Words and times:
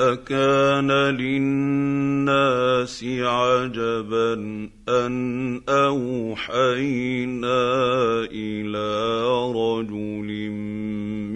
أكان 0.00 0.90
للناس 1.16 3.04
عجبا 3.04 4.34
أن 4.88 5.60
أوحينا 5.68 7.60
إلى 8.32 9.22
رجل 9.52 10.50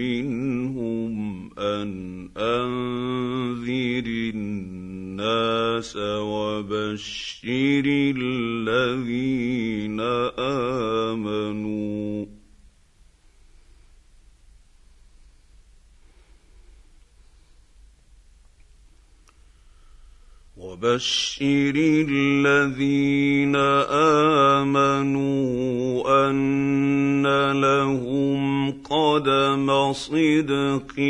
منهم 0.01 1.15
أن 1.59 2.29
أنذر 2.37 4.07
الناس 4.35 5.97
وبشر 6.01 7.85
الذين 8.17 10.01
آمنوا. 11.11 12.34
وبشر 20.85 21.73
الذين 22.09 23.57
آمنوا 24.61 26.05
أن 26.31 27.25
لهم 27.53 28.73
قدم 28.85 29.93
صدق 29.93 31.01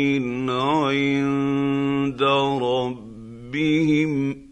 عند 0.49 2.23
ربهم. 2.61 4.44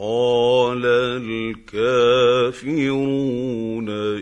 قال 0.00 0.82
الكافرون 1.66 2.68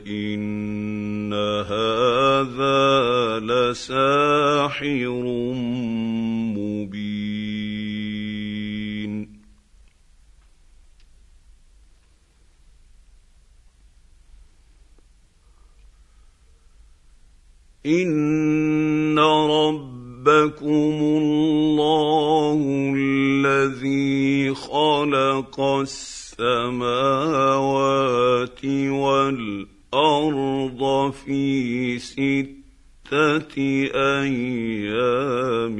إن 0.06 1.32
هذا 1.68 3.40
لساحر 3.40 5.12
مبين. 6.56 7.36
إن 17.86 19.18
ربكم 20.26 20.98
الله 21.02 22.58
الذي 22.96 24.54
خلق 24.54 25.60
السماوات 25.60 26.84
والارض 29.94 30.82
في 31.12 31.98
سته 31.98 33.56
أيام 33.94 35.76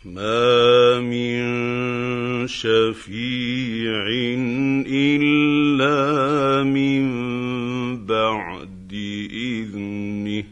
ما 0.06 1.00
من 1.00 2.46
شفيع 2.46 4.06
الا 4.86 6.62
من 6.62 7.06
بعد 8.06 8.92
اذنه 9.32 10.44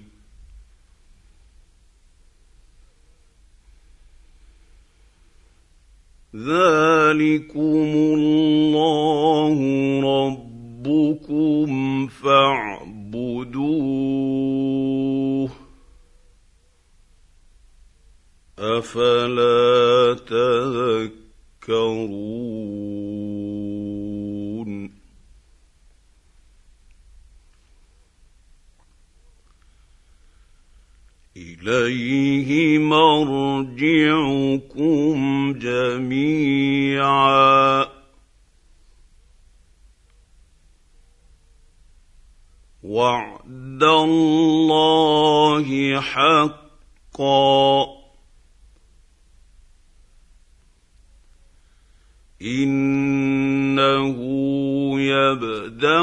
ذلكم 6.34 7.91
الله 7.94 9.56
ربكم 10.00 12.06
فاعبدوه 12.06 12.94
أفلا 18.65 20.17
تذكرون؟ 21.61 22.15
إليه 31.37 32.79
مرجعكم 32.79 33.55
جميعا. 35.59 36.85
وعد 42.85 43.83
الله 43.83 46.01
حقا 46.01 47.95
انه 52.45 54.17
يبدا 55.01 56.01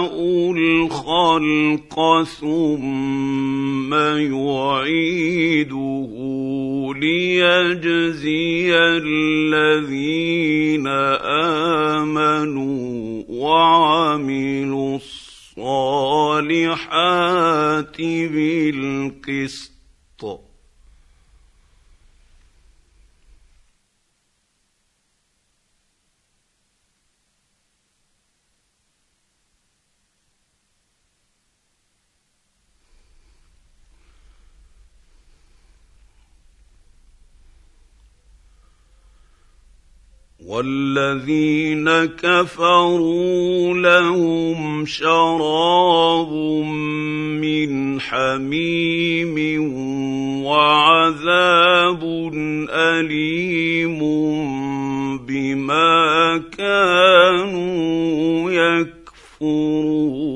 الخلق 1.42 2.24
ثم 2.24 3.94
يعيده 3.94 5.72
ليجزي 6.96 8.78
الذين 8.78 10.08
آمنوا 11.98 13.24
وعملوا 13.30 14.96
الصالحات 15.58 16.78
بالقسط. 18.02 19.71
والذين 41.12 42.06
كفروا 42.06 43.74
لهم 43.74 44.86
شراب 44.86 46.32
من 47.42 48.00
حميم 48.00 49.36
وعذاب 50.46 52.04
أليم 52.70 54.00
بما 55.28 56.42
كانوا 56.58 58.52
يكفرون. 58.52 60.31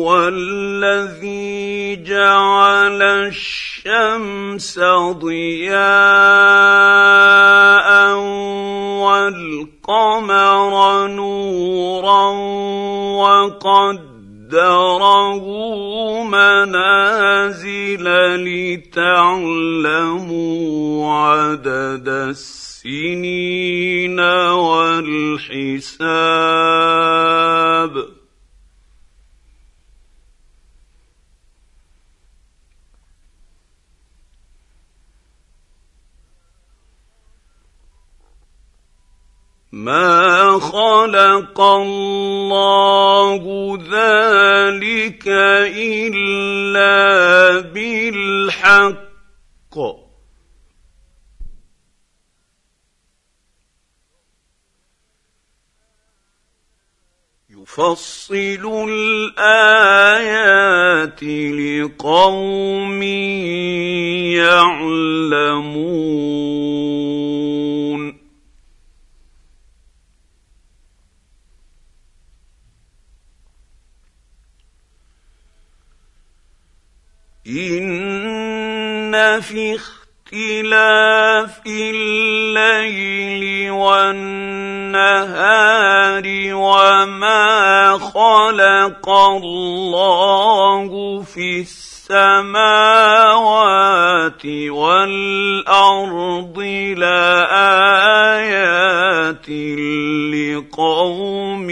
هو 0.00 0.28
الذي 0.28 1.96
جعل 1.96 3.02
الشمس 3.02 4.78
ضياء 5.20 5.80
والقمر 9.04 10.72
نورا 11.06 12.30
وقدره 13.20 14.10
قدره 14.50 15.46
منازل 16.24 18.06
لتعلموا 18.42 19.46
عدد 21.12 22.08
السنين 22.08 23.40
والحساب. 24.50 25.80
ما 39.72 40.58
خلق 40.58 41.60
الله 41.60 43.42
ذلك 43.78 45.28
الا 45.76 47.60
بالحق. 47.60 49.10
يفصل 57.50 58.88
الايات 59.38 60.02
لقوم 61.22 63.02
يعلمون 64.32 65.90
ان 77.46 79.40
في 79.40 79.78
اختلاف 80.32 81.60
الليل 81.66 83.70
والنهار 83.70 85.02
وما 86.54 87.98
خلق 87.98 89.08
الله 89.08 91.22
في 91.22 91.60
السماوات 91.60 92.06
والأرض 94.70 96.58
لآيات 96.96 97.90
لقوم 100.30 101.70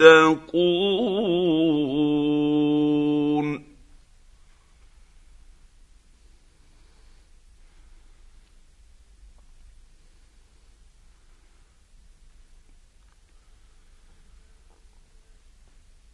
يتقون. 0.00 1.93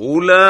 أولئك 0.00 0.40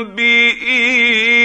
بايمانهم 0.03 1.41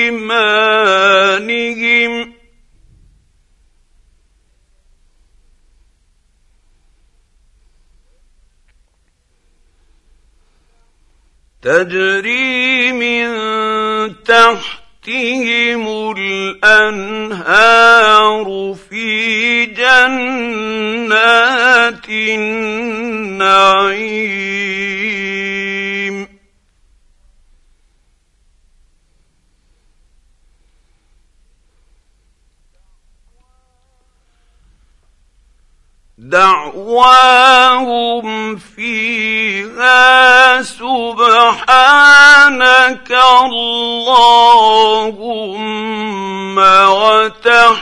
تجري 11.63 12.93
من 12.93 13.27
تحتهم 14.25 15.85
الأنهار 16.19 17.67
في 18.91 19.67
جنات 19.67 21.17
النعيم. 22.09 23.57
دعواهم 36.37 38.27
فيها 38.57 40.63
سبحانك 40.63 41.51
اللهم 43.41 45.27
وتحيتهم 46.89 47.77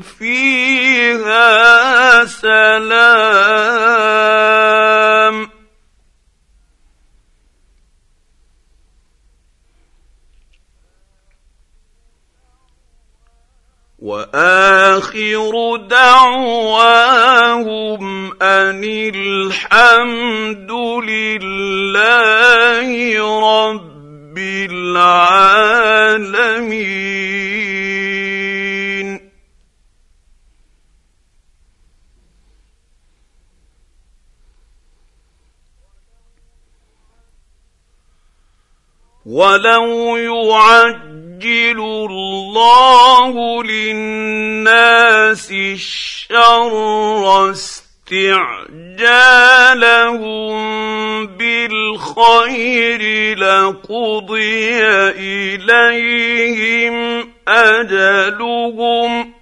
فيها 0.00 1.50
سلام. 2.24 3.90
وآخر 14.00 15.76
دعواهم 15.76 17.22
أن 18.42 18.84
الحمد 19.14 20.70
لله 21.04 22.88
رب 23.68 24.38
العالمين. 24.70 25.60
ولو 39.26 40.16
يعجل 40.16 41.09
يعجل 41.44 41.80
الله 42.10 43.62
للناس 43.62 45.50
الشر 45.52 47.50
استعجالهم 47.50 48.40
بالخير 51.26 53.02
لقضي 53.38 54.84
إليهم 55.16 56.94
أجلهم 57.48 59.39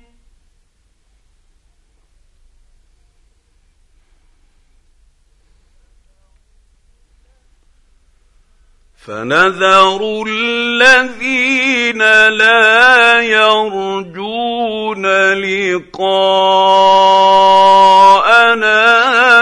فنذر 9.09 10.25
الذين 10.29 11.99
لا 12.29 13.21
يرجون 13.21 15.07
لقاءنا 15.33 16.69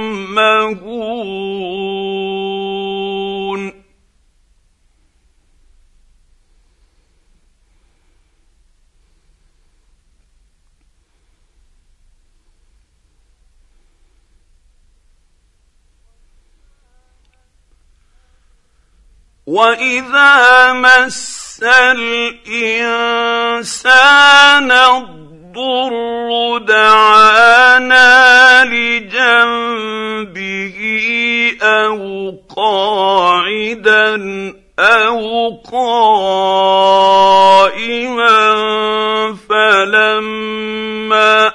واذا 19.47 20.73
مس 20.73 21.63
الانسان 21.63 22.31
الضر 24.71 26.57
دعانا 26.57 28.05
لجنبه 28.65 30.77
أو 31.61 32.33
قاعدا 32.55 34.15
أو 34.79 35.49
قائما 35.71 35.95
فلما 39.49 41.51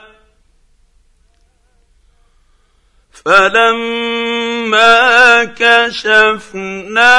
فلما 3.24 5.04
كشفنا 5.44 7.16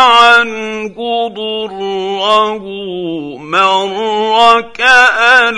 عنه 0.00 1.28
ضره 1.28 2.64
مر 3.38 4.60
كأن 4.60 5.54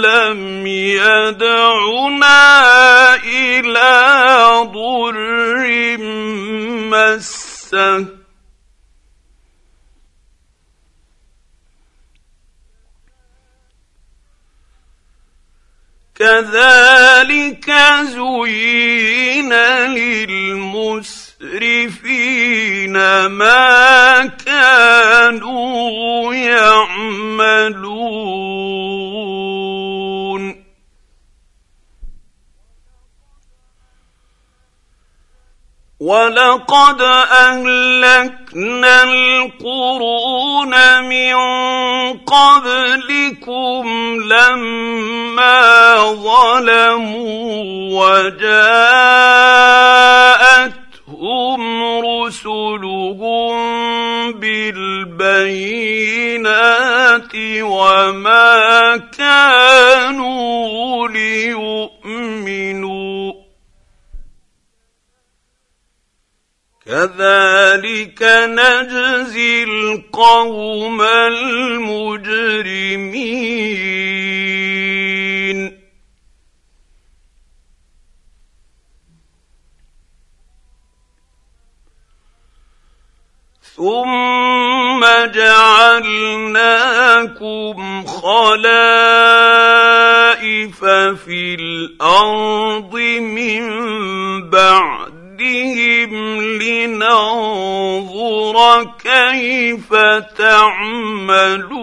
لم 0.00 0.66
يدعنا 0.66 2.34
إلى 3.14 4.50
ضر 4.74 5.96
مسه 6.90 8.20
كذلك 16.20 17.70
زين 18.02 19.29
للمسرفين 19.86 21.26
ما 23.26 24.26
كانوا 24.26 26.34
يعملون. 26.34 28.10
ولقد 36.00 37.02
اهلكنا 38.50 39.02
القرون 39.02 40.74
من 41.04 41.34
قبلكم 42.18 43.86
لما 44.26 45.96
ظلموا 46.12 47.62
وجاءتهم 48.00 48.80
رسلهم 52.04 53.60
بالبينات 54.32 55.72
وما 57.62 58.96
كانوا 59.18 61.08
ليؤمنوا 61.08 61.89
كذلك 66.90 68.22
نجزي 68.22 69.64
القوم 69.64 71.02
المجرمين. 71.02 72.10
ثم 83.76 85.00
جعلناكم 85.34 86.56
خلائف 88.06 88.44
في 91.24 91.54
الأرض 91.54 92.94
من 93.20 93.64
بعد 94.50 95.19
بهم 95.40 96.42
لننظر 96.62 98.56
كيف 99.04 99.94
تعملون. 100.38 101.80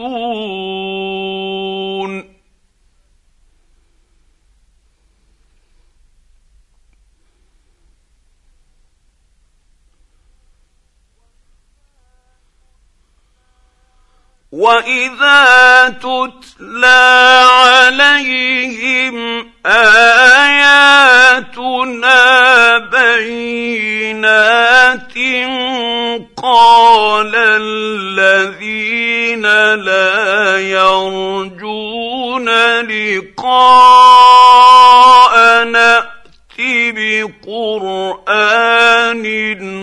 واذا 14.57 15.89
تتلى 16.01 17.45
عليهم 17.51 19.15
اياتنا 19.65 21.17
بينات 22.77 25.13
قال 26.37 27.31
الذين 27.35 29.41
لا 29.75 30.59
يرجون 30.59 32.49
لقاءنا 32.81 33.77
بقرآن 36.91 38.45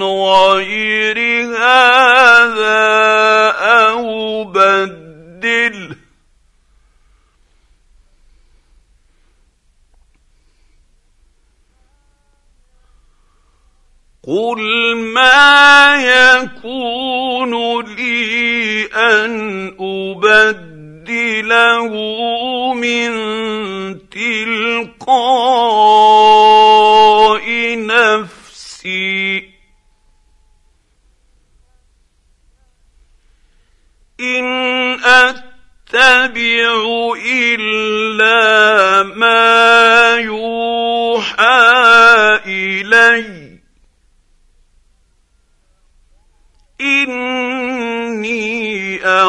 غير 0.02 1.18
هذا 1.56 2.84
أو 3.58 4.44
بدل. 4.44 5.96
قل 14.26 14.96
ما 14.96 15.96
يكون 15.96 17.84
لي 17.94 18.86
أن 18.86 19.68
ابدله 21.04 21.92
من 22.74 23.10
تلقاء 24.08 24.96
نفسي. 27.86 29.50
إن 34.20 34.44
أتبع 35.04 36.32
إلا 37.26 39.02
ما 39.02 40.16
يوحى 40.16 41.44
إلي. 42.46 43.43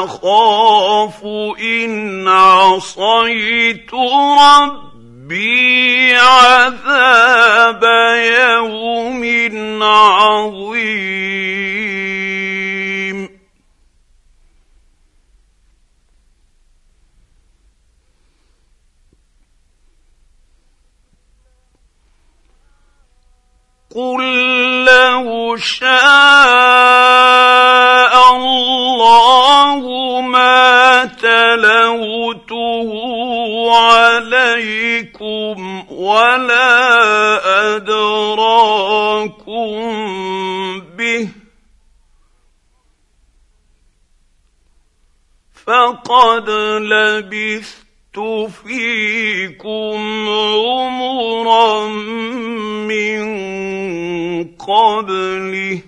أخاف 0.06 1.24
إن 1.60 2.28
عصيت 2.28 3.94
ربي 4.40 6.16
عذاب 6.16 7.84
يوم 8.40 9.24
عظيم. 9.84 11.26
شاء 25.58 25.86
الله 28.36 29.82
ما 30.22 31.06
تلوته 31.06 32.90
عليكم 33.72 35.58
ولا 35.92 36.76
ادراكم 37.76 39.46
به 40.98 41.30
فقد 45.66 46.50
فيكم 48.48 49.98
عمرا 50.30 51.88
من 52.88 53.24
قبله 54.58 55.82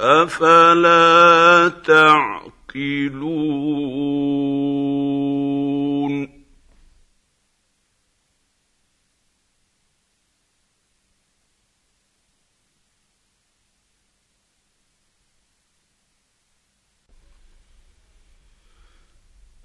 أفلا 0.00 1.68
تعقلون 1.86 2.54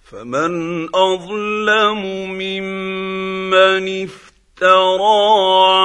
فمن 0.10 0.90
أظلم 0.96 2.02
ممن 2.34 4.04
افترى 4.04 5.22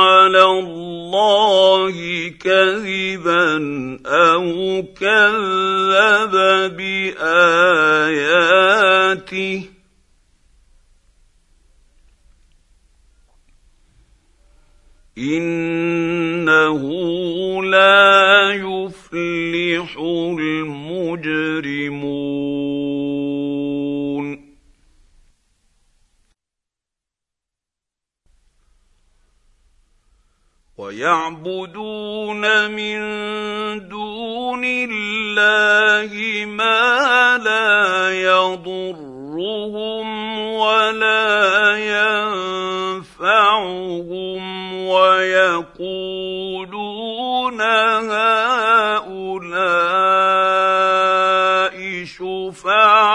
على 0.04 0.44
الله 0.44 1.94
كذبا 2.40 3.56
أو 4.06 4.84
كذب 5.00 6.34
بآياته 6.76 8.04
إنه 15.18 16.82
لا 17.64 18.50
يفلح 18.52 19.98
المجرمون 20.38 21.24
ويعبدون 30.84 32.70
من 32.70 32.98
دون 33.88 34.64
الله 34.64 36.12
ما 36.46 37.38
لا 37.38 38.10
يضرهم 38.20 40.08
ولا 40.38 41.76
ينفعهم 43.16 44.42
ويقولون 44.88 46.40
هؤلاء 48.10 49.54
شفعاؤنا 52.04 53.13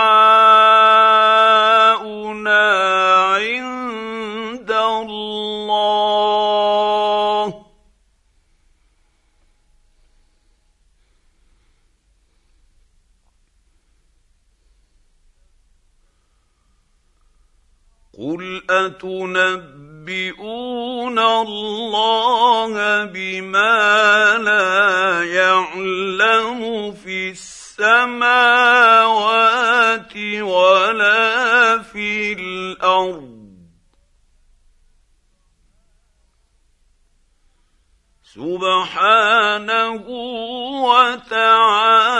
أتنبئون 18.70 20.10
الله 21.20 22.74
بما 23.06 24.38
لا 24.38 25.24
يعلم 25.24 26.92
في 26.94 27.30
السماوات 27.30 28.50
ولا 30.42 31.82
في 31.82 32.34
الأرض. 32.34 33.40
سبحانه 38.36 40.06
وتعالى 40.86 42.20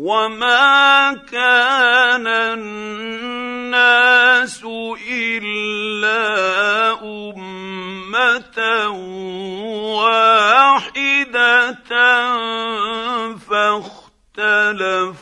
وما 0.00 1.12
كان 1.28 2.26
الناس 2.56 3.80
الا 5.12 6.24
امه 7.04 8.88
واحدة 10.00 11.36
فاختلفوا 14.36 15.20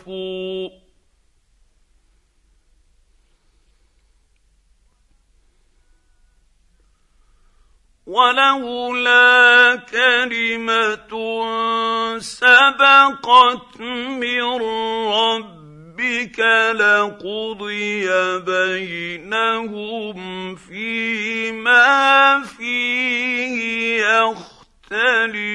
ولولا 8.08 9.76
كلمة 9.76 11.12
سبقت 12.18 13.80
من 13.80 14.42
ربك 15.12 16.40
لقضي 16.72 18.08
بينهم 18.40 20.16
فيما 20.56 22.42
فيه 22.42 24.00
يختلفون. 24.90 25.48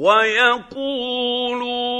ويقولون 0.00 1.92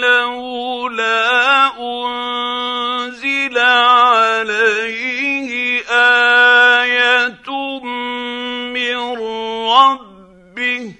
لولا 0.00 1.66
أنزل 1.80 3.58
عليه 3.58 5.50
آية 5.88 7.48
من 8.72 8.96
ربه 9.68 10.94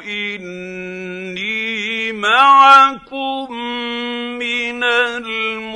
اني 0.03 2.11
معكم 2.11 3.53
من 4.39 4.83
المنتظرين 4.83 5.67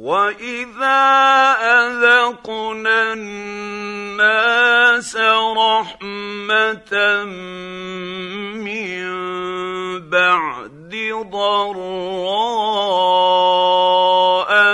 واذا 0.00 1.12
اذقنا 1.60 3.12
الناس 3.12 5.16
رحمه 5.56 6.92
من 8.64 9.10
بعد 10.08 10.92
ضراء 11.32 11.80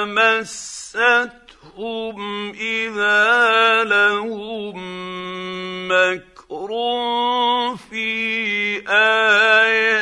مستهم 0.04 2.20
اذا 2.54 3.84
لهم 3.84 4.76
مكر 5.88 6.70
في 7.90 8.08
اياتنا 8.88 9.96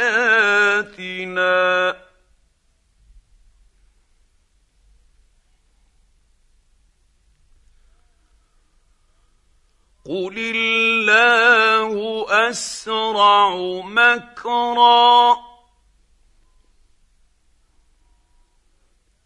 قل 10.08 10.36
الله 10.56 12.26
اسرع 12.50 13.56
مكرا. 13.84 15.36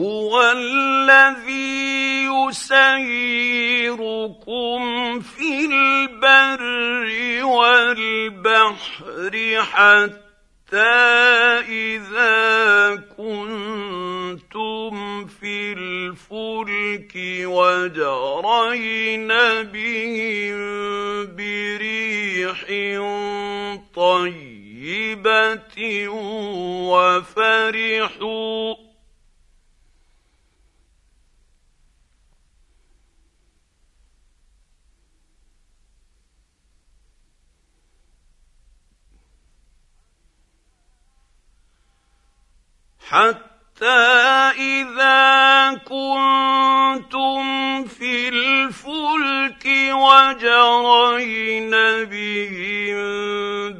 هو 0.00 0.52
الذي 0.56 2.24
يسيركم 2.24 2.80
في 5.20 5.68
البر 5.72 7.10
والبحر 7.44 9.32
حتى 9.60 10.96
إذا 11.68 12.96
كنتم 13.16 14.92
في 15.26 15.72
الفلك 15.72 17.12
وجرين 17.44 19.28
بهم 19.62 20.60
بريح 21.36 22.64
طيبة 23.94 25.68
وفرحوا 26.90 28.89
حتى 43.10 43.86
إذا 44.58 45.74
كنتم 45.74 47.42
في 47.84 48.28
الفلك 48.28 49.66
وجرين 49.92 51.70
بهم 52.04 53.10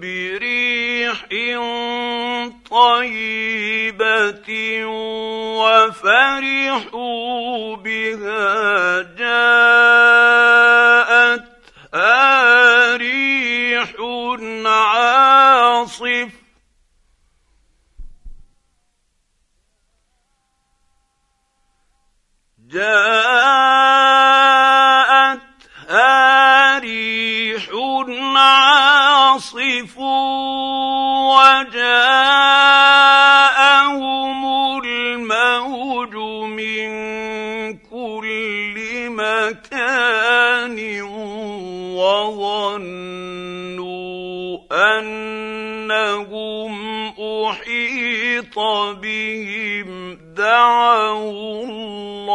بريح 0.01 1.27
طيبة 2.71 4.51
وفرحوا 5.61 6.97
بها 7.77 9.03
جاءتها 9.03 10.57
ريح 12.97 13.93
عاصف 14.67 16.40
جاءتها 22.73 23.19
ريح 26.79 27.69
عاصف 28.37 29.99
وجاءهم 31.39 31.91
الموج 34.85 36.15
من 36.47 36.91
كل 37.79 38.77
مكان 39.11 40.79
وظنوا 41.93 43.01
أنهم 44.73 46.73
أحيط 47.19 48.59
بهم. 49.03 49.91
دعوا 50.37 51.65
الله 51.65 52.30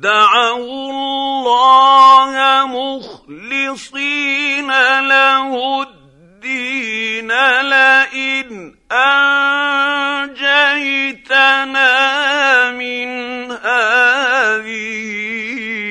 دعوا 0.00 0.90
الله 0.90 2.32
مخلصين 2.66 4.68
له 5.00 5.82
الدين 5.82 7.28
لئن 7.60 8.74
أنجيتنا 8.92 10.30
من 12.70 13.08
هذه 13.52 15.10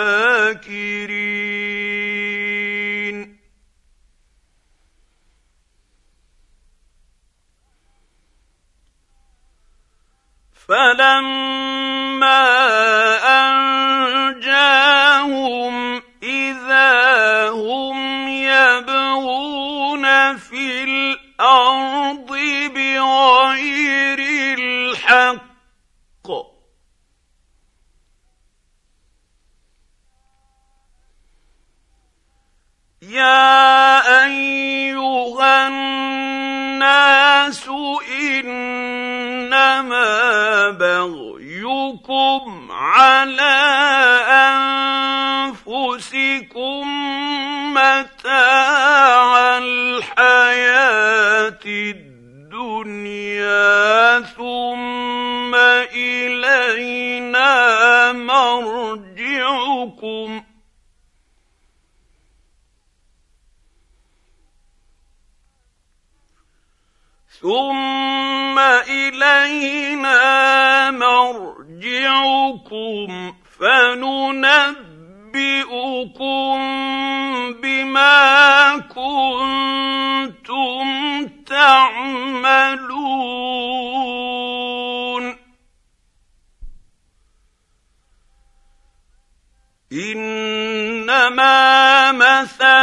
فلما 10.68 12.42
أنجاهم 14.36 14.86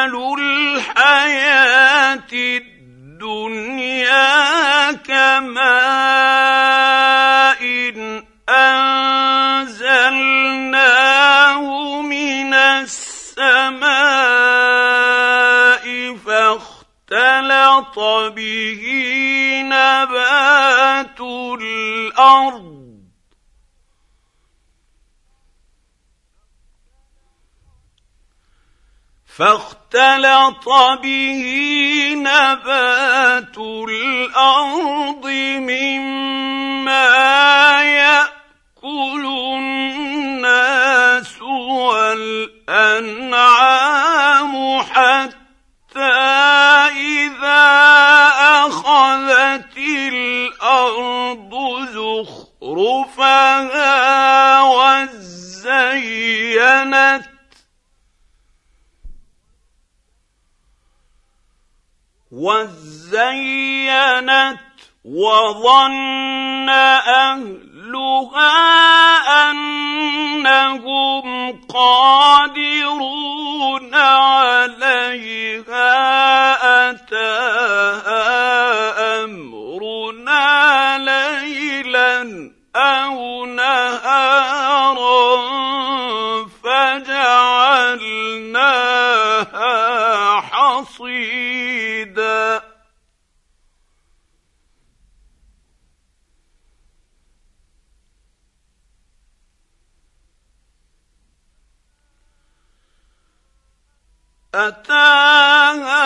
مثل 0.04 0.40
الحياة 0.40 2.32
الدنيا 2.34 3.82
كماء 4.92 5.64
انزلناه 8.50 10.02
من 12.02 12.54
السماء 12.54 13.94
فاختلط 16.16 18.00
به 18.36 18.84
نبات 19.66 21.20
الأرض 21.62 22.84
اختلط 29.96 30.66
به 31.04 31.44
نبات 32.18 33.58
الأرض 33.58 35.26
مما 35.60 37.04
يأكل 37.84 39.26
الناس 39.58 41.42
والأنعام 42.70 43.34
حتى 44.82 46.14
إذا 46.98 47.66
أخذت 48.66 49.78
الأرض 49.78 51.54
زخرفها 52.64 53.52
وزينت 54.62 56.14
وزينت 62.34 63.94
وظن 65.06 66.70
اهلها 66.70 67.74
انهم 69.50 71.28
قادرون 71.70 73.14
عليها 73.96 75.84
اتاها 76.90 78.24
امرنا 79.24 80.98
ليلا 80.98 82.52
أو 82.76 83.46
نهارا 83.46 85.04
فجعلناها 86.64 87.34
حصيدا 90.42 91.33
أتاها 104.56 106.00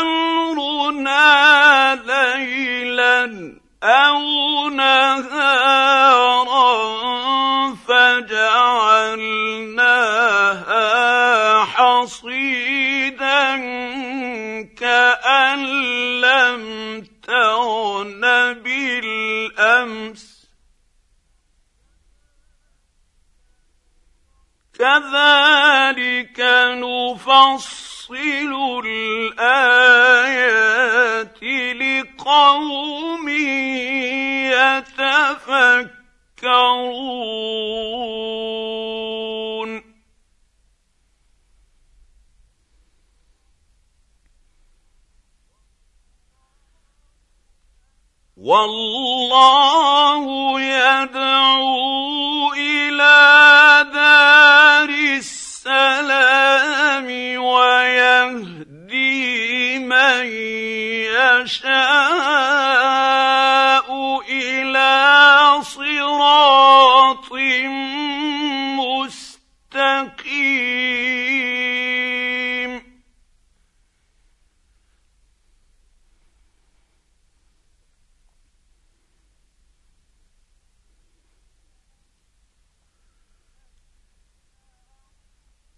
أمرنا 0.00 1.94
ليلا 1.94 3.54
أو 3.82 4.68
نهارا 4.68 6.14
فجعلناها 7.88 8.84
حصيدا 11.64 13.56
كأن 14.64 15.64
لم 16.20 16.64
تغن 17.22 18.22
بالأمس. 18.62 20.34
كذلك 24.78 26.13
نفصل 26.40 28.12
الآيات 28.86 29.84
لقوم 31.82 33.28
يتفكرون. 34.48 35.14
والله 48.36 50.24
يدعو 50.60 52.52
إلى 52.52 53.16
دار 53.94 54.88
السلام 54.88 55.43
ويهدي 57.38 59.14
من 59.78 60.26
يشاء 61.44 61.84
إلى 64.28 64.92
صراط 65.62 67.32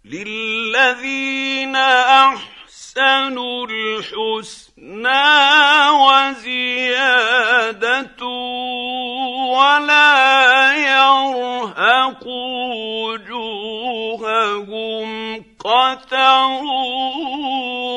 للذين 0.06 1.76
احسنوا 1.76 3.66
الحسنى 3.66 5.26
وزياده 6.06 8.16
ولا 9.56 10.72
يرهق 10.72 12.26
وجوههم 13.06 15.08
قتر 15.58 16.46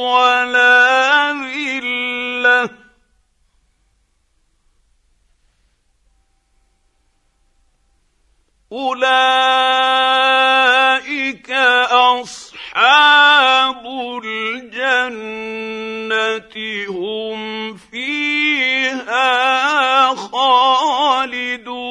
ولا 0.10 1.32
ذله 1.32 2.70
اولئك 8.72 10.79
أصحاب 12.22 13.84
الجنة 14.26 15.66
هم 16.90 17.78
فيها 17.78 19.30
خالدون. 20.16 21.90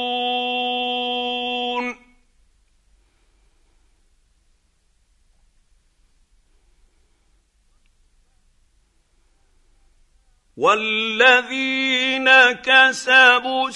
والذين 10.58 12.28
كسبوا 12.52 13.68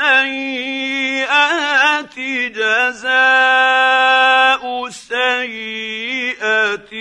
السيئات 0.00 2.14
جزاء 2.54 4.62
سيئة 4.90 6.92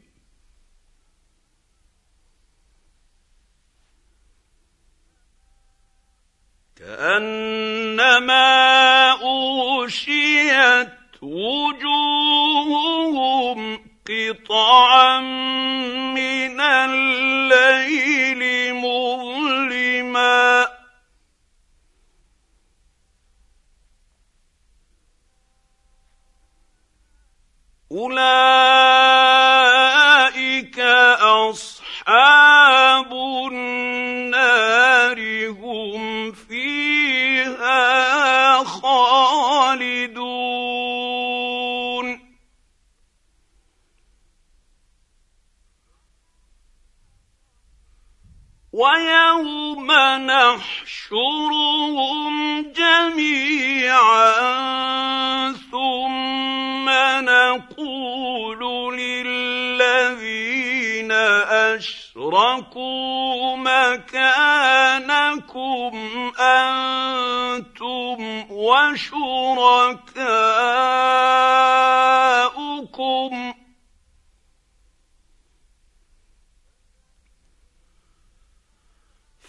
كأنما 6.78 8.42
أغشيت 9.12 10.88
وجوههم 11.22 11.88
قطعا 14.08 15.20
من 16.14 16.60
الليل 16.60 18.74
مظلما. 18.74 20.68
أولئك 27.92 28.87
ويوم 48.78 49.90
نحشرهم 50.30 51.52
جميعا 52.62 54.32
ثم 55.72 56.86
نقول 57.24 58.60
للذين 58.98 60.38
أشركوا 61.72 63.56
مكانكم 63.56 64.28
أنتم 66.40 68.18
وشركاؤكم 68.50 69.98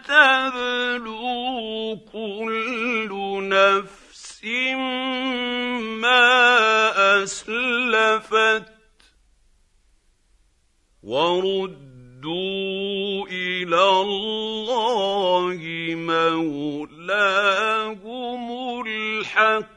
تبلو 0.07 1.99
كل 2.13 3.11
نفس 3.49 4.45
ما 6.03 7.23
أسلفت 7.23 8.73
وردوا 11.03 11.77
إلى 13.31 13.83
الله 14.01 15.61
مولاهم 15.95 17.25
الحق 18.87 19.75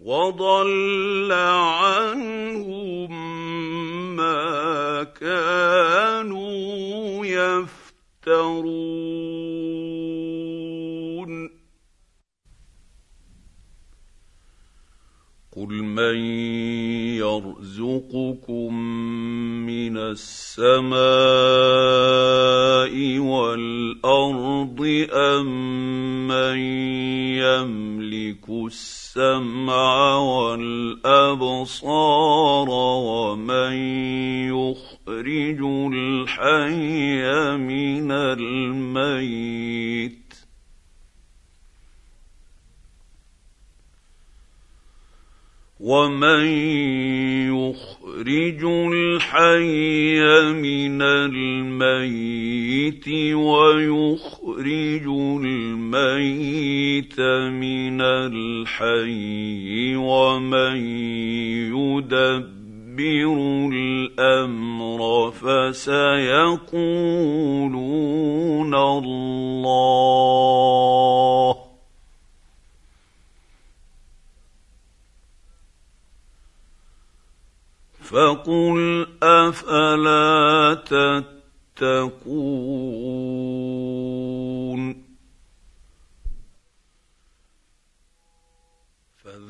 وضل 0.00 1.32
عنهم 1.32 3.10
ما 4.16 4.59
كانوا 5.20 7.26
يفترون. 7.26 8.80
قل 15.56 15.82
من 15.82 16.16
يرزقكم 17.20 18.74
من 19.66 19.96
السماء 19.96 21.00
والارض 23.18 25.06
ام 25.12 26.28
من 26.28 26.58
يملك 27.38 28.48
السمع 28.48 30.16
والابصار 30.16 31.60
ومن 32.70 33.72
يخرج 35.20 35.92
الحي 35.92 37.56
من 37.56 38.10
الميت. 38.10 40.20
ومن 45.80 46.46
يخرج 47.48 48.64
الحي 48.64 50.20
من 50.52 51.02
الميت 51.02 53.08
ويخرج 53.34 55.06
الميت 55.44 57.20
من 57.50 58.00
الحي 58.00 59.96
ومن 59.96 60.76
يدبر 63.00 63.70
الأمر 63.72 65.30
فسيقولون 65.30 65.94
الله. 68.74 70.50
فقل 78.10 79.06
أفلا 79.22 80.74
تتقون؟ 81.78 82.20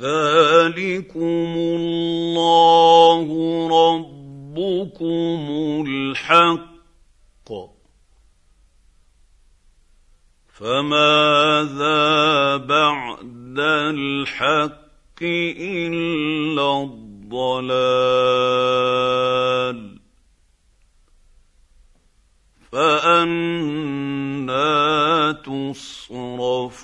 فذلكم 0.01 1.53
الله 1.57 3.27
ربكم 3.69 5.41
الحق 5.87 6.71
فماذا 10.49 11.97
بعد 12.57 13.59
الحق 13.59 15.23
الا 15.23 16.83
الضلال 16.83 18.21
فأنا 22.73 24.13
تصرفون 25.33 26.81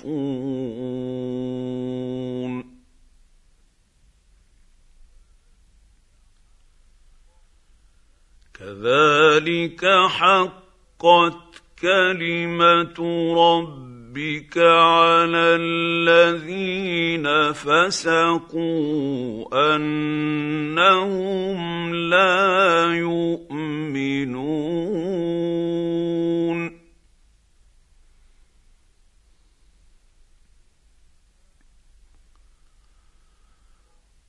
كذلك 8.67 9.81
حقت 10.09 11.47
ربك 11.79 13.87
ربك 14.17 14.57
على 14.57 15.61
الذين 15.61 17.53
فسقوا 17.53 19.45
أنهم 19.75 21.59
لا 21.95 22.93
يؤمنون. 22.93 23.57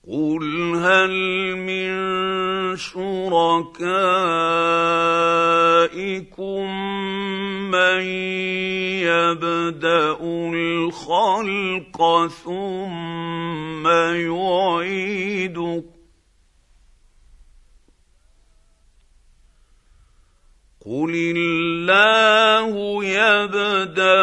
قل 0.09 0.75
هل 0.75 1.13
من 1.57 1.89
شركائكم 2.77 3.79
من 7.71 8.03
يبدا 9.05 10.17
الخلق 10.55 12.27
ثم 12.27 13.87
يعيده 13.89 15.85
قل 20.89 21.13
الله 21.37 23.05
يبدا 23.05 24.23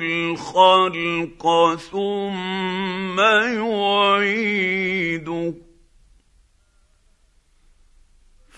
الخلق 0.00 1.74
ثم 1.74 3.20
يعيده 3.60 5.54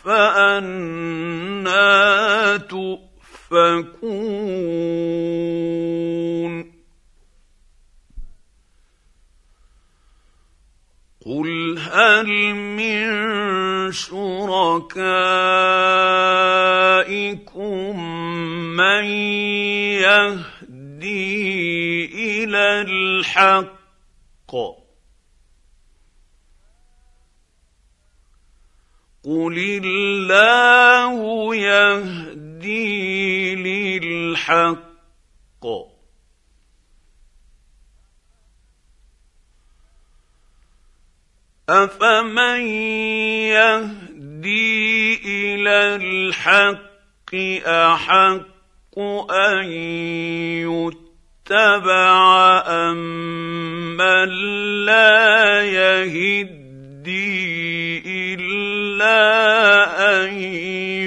فأنا 0.04 1.36
تؤفكون 2.56 3.94
قل 11.26 11.78
هل 11.78 12.54
من 12.54 13.08
شركائكم 17.24 18.04
من 18.76 19.04
يهدي 20.04 21.34
إلى 22.44 22.82
الحق. 22.82 23.74
قل 29.24 29.80
الله 29.84 31.54
يهدي 31.54 33.54
للحق. 33.54 34.84
افمن 41.68 42.60
يهدي 43.56 45.14
إلى 45.24 45.96
الحق؟ 45.96 46.93
أحق 47.66 48.98
أن 49.30 49.64
يتبع 51.50 52.62
امن 52.66 54.28
لا 54.84 55.62
يهدي 55.62 57.14
إلا 58.34 59.20
أن 60.24 60.32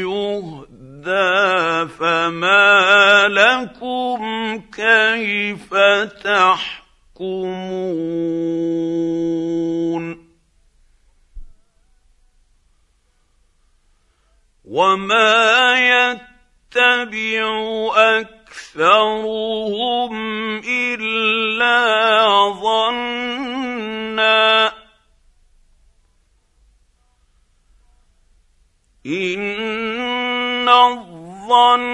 يهدى 0.05 1.87
فما 1.99 3.27
لكم 3.27 4.21
كيف 4.75 5.73
تحكمون 6.23 7.87
وما 14.67 15.79
يتبع 15.79 17.47
اكثرهم 18.75 20.13
الا 20.67 21.79
ظنا 22.61 23.27
ان 29.05 30.69
الظن 30.69 31.87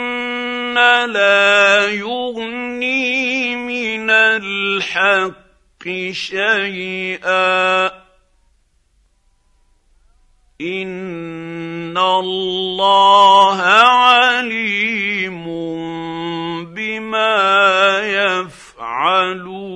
لا 1.05 1.89
يغني 1.89 3.55
من 3.55 4.09
الحق 4.09 5.83
شيئا 6.11 8.02
ان 10.61 11.97
الله 11.97 13.61
عليم 13.61 15.45
بما 16.73 17.99
يفعلون 17.99 19.73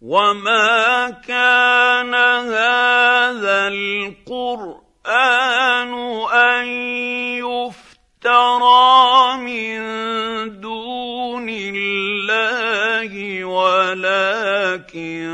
وما 0.00 1.10
كان 1.10 2.14
هذا 2.14 3.68
القران 3.68 4.80
ان 6.32 6.90
يفترى 8.20 9.36
من 9.36 9.80
دون 10.60 11.48
الله 11.48 13.44
ولكن 13.44 15.24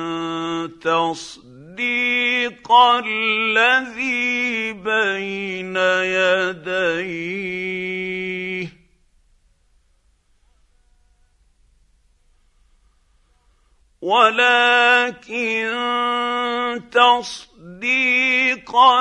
تصديق 0.82 2.72
الذي 3.04 4.72
بين 4.72 5.76
يديه. 6.86 7.46
ولكن 14.00 15.66
تصديق 16.92 17.55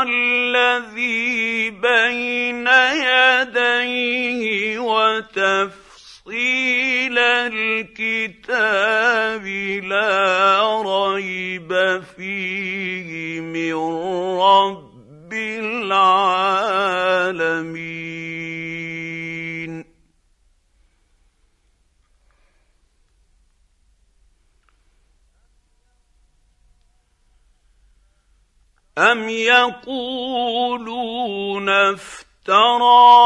الذي 0.03 1.69
بين 1.69 2.67
يديه 3.07 4.79
وتفصيل 4.79 5.95
الكتاب 7.47 8.65
لا 9.83 10.81
ريب 10.81 12.01
فيه 12.17 13.39
من 13.39 13.75
رب 14.39 15.33
العالمين. 15.33 16.55
أم 28.97 29.29
يقولون 29.29 30.89
افتراه 31.69 33.25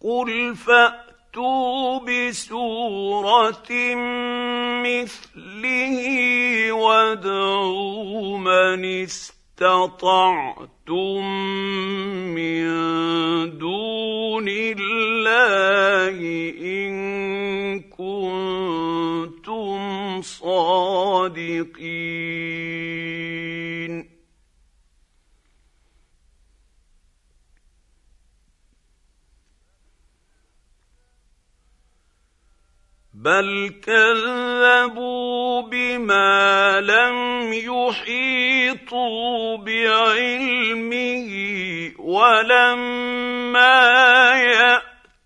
قل 0.00 0.56
فأتوا 0.56 1.98
بسورة 1.98 3.72
مثله 4.84 5.98
وادعوا 6.72 8.38
من 8.38 8.84
استطعتم 9.02 10.06
من 12.34 12.64
دون 13.58 14.48
الله 14.48 16.18
إن 16.60 17.65
صادقين. 20.22 21.76
بل 33.26 33.74
كذبوا 33.82 35.60
بما 35.60 36.80
لم 36.80 37.52
يحيطوا 37.52 38.86
بعلمه 39.56 41.30
ولما 41.98 43.82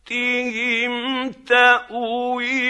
يأتهم 0.00 0.94
تأويله. 1.32 2.60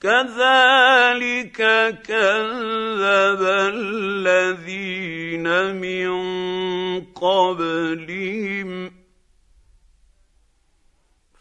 كذلك 0.00 1.56
كذب 2.08 3.42
الذين 3.74 5.46
من 5.76 6.10
قبلهم. 7.00 8.92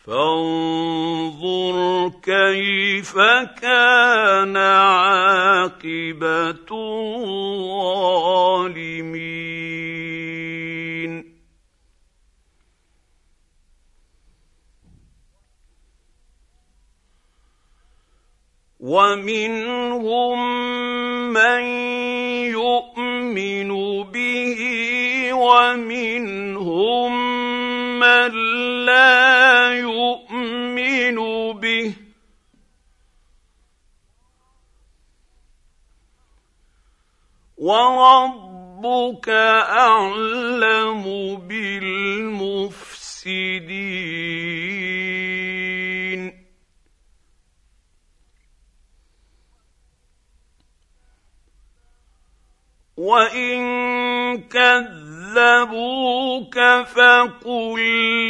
فانظر 0.05 1.77
كيف 2.23 3.13
كان 3.61 4.57
عاقبة 4.57 5.79
الظالمين. 6.71 8.09
ومنهم 18.79 20.39
من 21.33 21.61
يؤمن 22.47 23.71
به 24.03 24.59
ومنهم 25.33 27.11
من 27.99 28.31
لا 28.85 29.73
يؤمن 29.73 31.17
به. 31.59 31.93
وربك 37.57 39.29
اعلم 39.29 41.03
بالمفسدين. 41.35 42.59
وان 52.99 53.63
كذبوك 54.51 56.55
فقل 56.95 57.79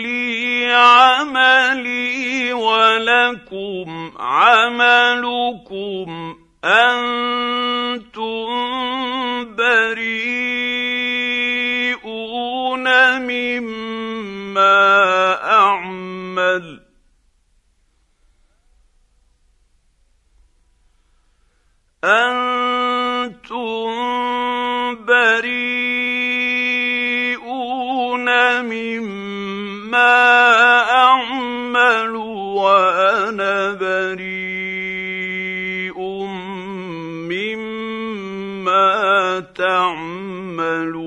لي 0.03 0.74
عملي 0.74 2.53
ولكم 2.53 4.11
عملكم 4.20 6.07
أنتم 6.65 8.49
بريئون 9.55 10.39
مما 13.22 14.80
اعمل 15.51 16.80
أنتم 22.03 22.99
بريئون 25.20 26.99
مما 28.61 30.15
أعمل 30.91 32.15
وأنا 32.15 33.74
بريء 33.74 34.70
مما 37.32 38.89
تعملون. 39.55 40.99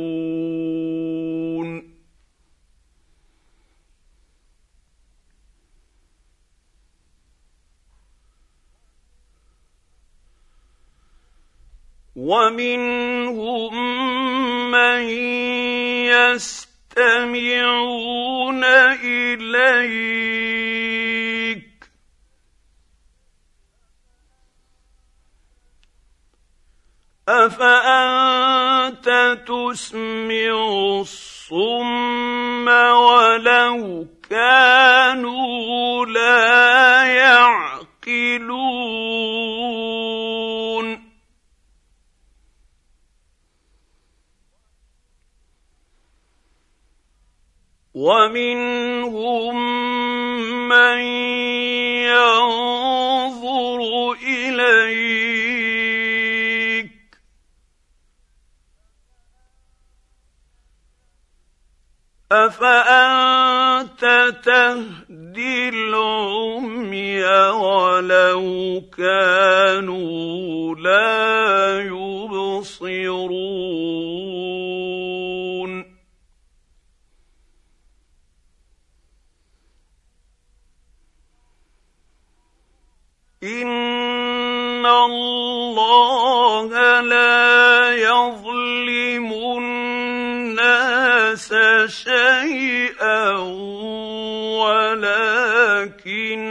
ومنهم 12.16 13.21
يستمعون 16.98 18.64
إليك. 19.04 20.02
أفأنت 27.28 29.08
تسمع 29.46 30.52
الصم 31.00 32.68
ولو 32.68 34.06
كانوا 34.30 36.06
لا 36.06 37.04
يعقلون؟ 37.04 37.82
ومنهم 48.02 49.56
من 50.68 50.98
ينظر 52.10 53.80
إليك. 54.26 55.62
أفأنت 62.32 64.02
تهدي 64.44 65.68
العمي 65.68 67.24
ولو 67.50 68.82
كانوا 68.98 70.74
لا 70.74 71.80
يبصرون؟ 71.80 73.12
ان 83.42 84.86
الله 84.86 86.70
لا 87.00 87.90
يظلم 87.90 89.32
الناس 89.58 91.54
شيئا 91.86 93.30
ولكن 94.62 96.42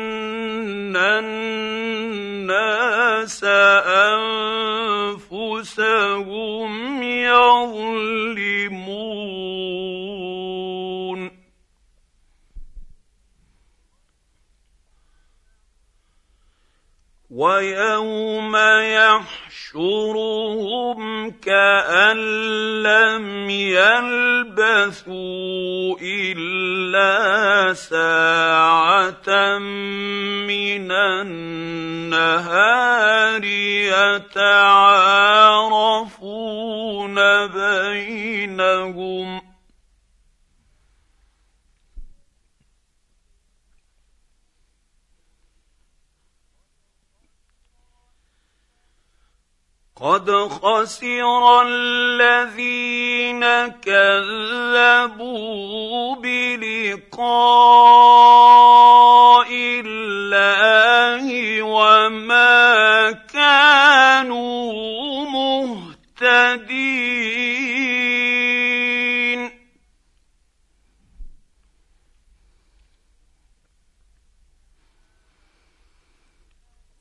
الناس 0.97 2.53
انفسهم 5.23 7.03
يظلمون 7.03 8.80
ويوم 17.41 18.53
يحشرهم 19.73 20.99
كأن 21.31 22.17
لم 22.83 23.49
يلبثوا 23.49 25.07
إلا 26.01 27.73
ساعة 27.73 29.57
من 29.57 30.91
النهار 30.91 32.41
يتعارفون 34.23 35.07
بينهم 37.47 39.41
قد 50.01 50.25
خسر 50.49 51.61
الذين 51.61 53.43
كذبوا 53.85 55.25
بلقاء 56.15 57.21
الله 59.85 61.61
وما 61.61 63.11
كانوا 63.11 64.73
مهتدين. 66.21 66.81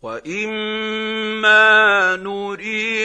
واما 0.03 1.10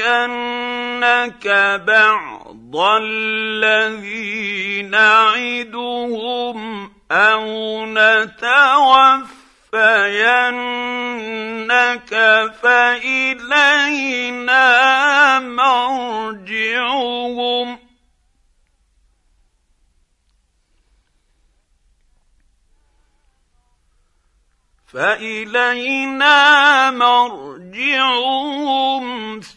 نرينك 0.06 1.48
بعض 1.88 2.76
الذي 3.02 4.82
نعدهم 4.82 6.60
أو 7.12 7.86
نتوفينك 7.86 8.46
فإلينا 12.64 13.80
مرجعهم. 15.40 17.06
فإلينا 24.96 26.92
مرجعهم 26.92 27.86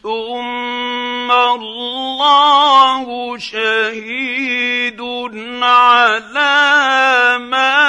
ثم 0.02 1.30
الله 1.30 3.38
شهيد 3.38 5.00
على 5.62 7.38
ما 7.38 7.86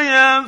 يفعلون. 0.00 0.42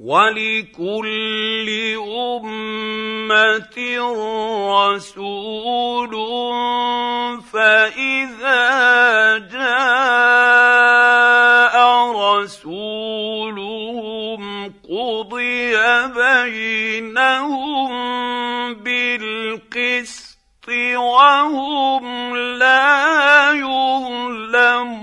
ولكل 0.00 1.68
أمة 2.40 3.76
رسول 4.72 6.12
فإذا 7.52 8.68
جاء 9.38 10.56
رسولهم 12.40 13.52
قضي 14.88 15.76
بينهم 16.16 17.90
بالقسط 18.74 20.68
وهم 20.96 22.36
لا 22.36 23.52
يظلمون. 23.52 25.00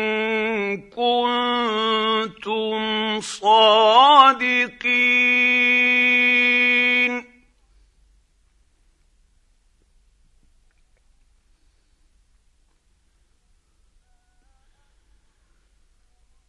كنتم 0.90 2.80
صادقين؟ 3.20 4.96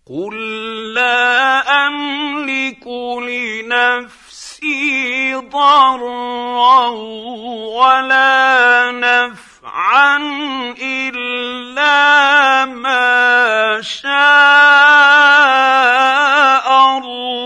قل 0.05 0.35
لا 0.93 1.59
املك 1.87 2.87
لنفسي 2.87 4.46
نفسي 4.57 5.35
ضرا 5.35 6.87
ولا 7.77 8.91
نفعا 8.91 10.17
إلا 10.81 12.65
ما 12.65 13.81
شاء 13.81 14.17
الله. 16.97 17.37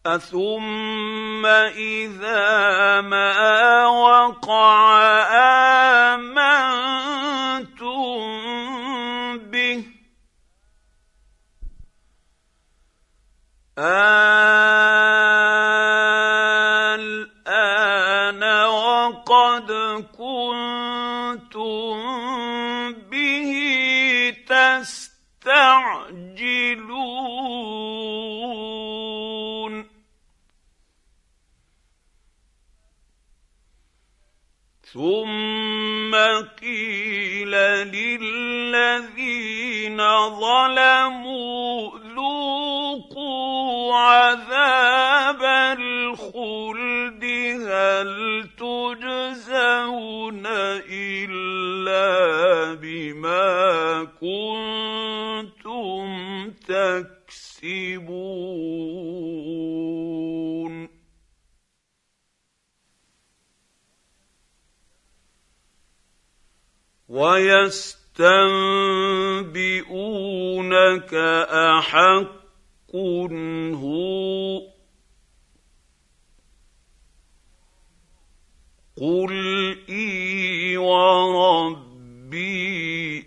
اثم 0.05 1.45
اذا 1.45 3.01
ما 3.01 3.87
وقع 3.87 5.02
للذين 39.83 39.99
ظلموا 40.39 41.99
ذوقوا 42.15 43.95
عذاب 43.95 45.43
الخلد 45.79 47.23
هل 47.67 48.49
تجزون 48.57 50.43
إلا 50.89 52.03
بما 52.73 54.03
كنتم 54.21 55.63
تكسبون 56.51 58.13
ويستنبئونك 69.73 71.13
أحق 71.49 72.43
هو 73.73 74.61
قل 78.97 79.77
إي 79.89 80.77
وربي 80.77 82.05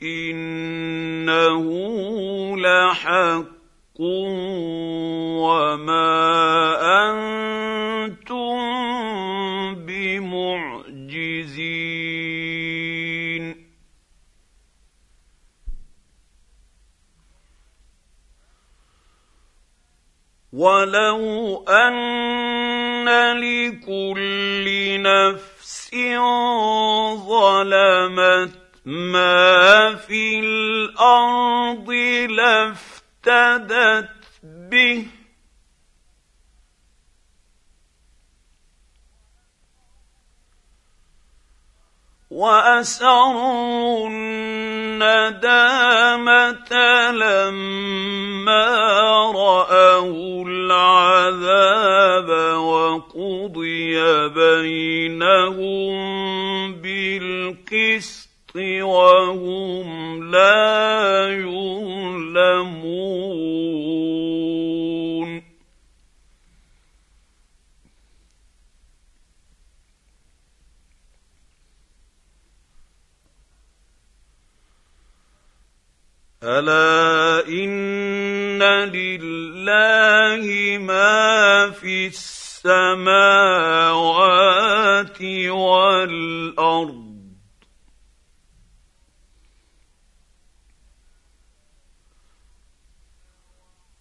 إنه 0.02 1.66
لحق 2.56 4.00
وما 5.40 6.75
ولو 20.56 21.64
ان 21.68 23.08
لكل 23.36 24.66
نفس 25.02 25.90
ظلمت 27.28 28.50
ما 28.84 29.94
في 29.94 30.40
الأرض 30.40 31.90
لافتدت 32.30 34.08
به 34.44 35.06
وأسروا 42.36 44.08
الندامة 44.98 45.80
لما 47.10 48.66
رأوا 49.32 50.44
العذاب 50.48 52.28
وقضي 52.58 53.96
بينهم 54.28 55.96
بالقسط 56.82 58.56
وهم 58.82 60.30
لا 60.30 60.95
الا 76.56 77.48
ان 77.48 78.62
لله 78.88 80.44
ما 80.78 81.70
في 81.70 82.06
السماوات 82.06 83.16
والارض 85.48 87.06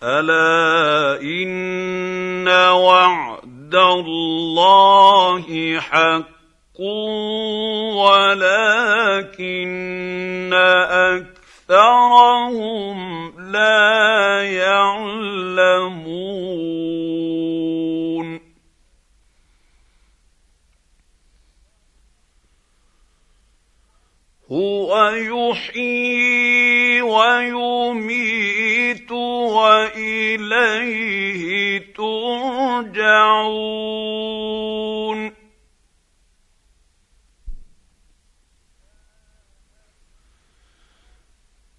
الا 0.03 1.22
ان 1.22 2.47
وعد 2.47 3.76
الله 3.76 5.80
حق 5.80 6.82
ولكن 7.95 9.14
أكثر 10.53 11.34
اكثرهم 11.70 13.34
لا 13.51 14.43
يعلمون 14.43 16.05
هو 24.51 25.09
يحيي 25.09 27.01
ويميت 27.01 29.11
واليه 29.11 30.66
ترجعون 31.93 33.05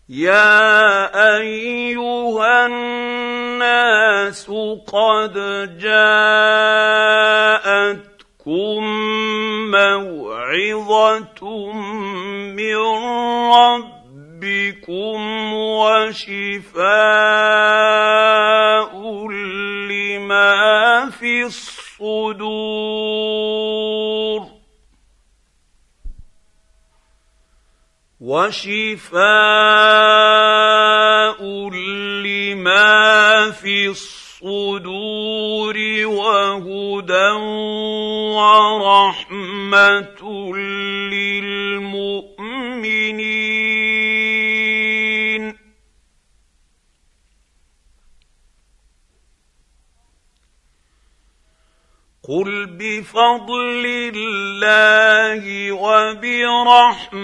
يا 0.09 1.37
ايها 1.39 2.67
الناس 2.67 4.51
قد 4.87 5.35
جاءتكم 5.83 7.27
موعظه 9.71 11.43
من 12.55 12.77
ربكم 13.51 15.19
وشفاء 15.55 16.87
لما 19.91 21.11
في 21.11 21.43
الصدور 21.43 22.67
وشفاء 28.21 29.21
لما 32.25 33.51
في 33.51 33.87
الصدور 33.89 35.77
وهدى 36.05 37.31
ورحمه 38.33 40.21
للمؤمنين 41.13 42.37
قل 52.29 52.67
بفضل 52.67 54.13
الله 54.15 55.73
وبرحمته 55.73 57.23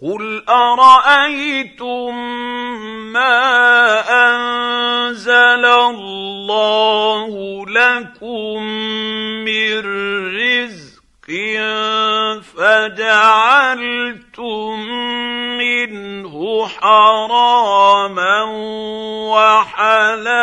قل 0.02 0.44
ارايتم 0.50 2.16
ما 3.14 3.40
انزل 4.10 5.66
الله 5.66 7.66
لكم 7.68 8.64
من 9.44 9.80
رزق 10.38 11.00
فجعلتم 12.58 14.80
منه 15.58 16.68
حراما 16.68 18.44
وحلالا 19.32 20.39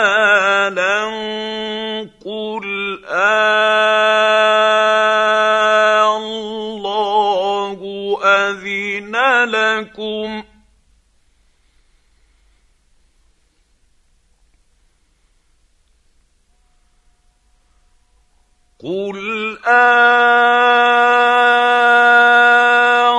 لكم 9.96 10.42
قل 18.84 19.58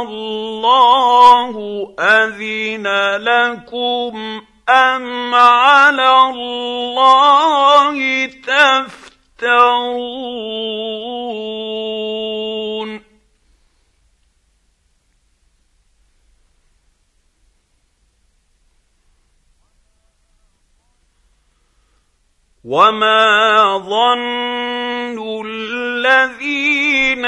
الله 0.01 1.55
اذن 1.99 2.87
لكم 3.17 4.41
ام 4.69 5.35
على 5.35 6.19
الله 6.29 8.25
تفترون. 8.27 9.87
وما 22.67 23.77
ظن 23.77 25.15
الذين 25.45 27.25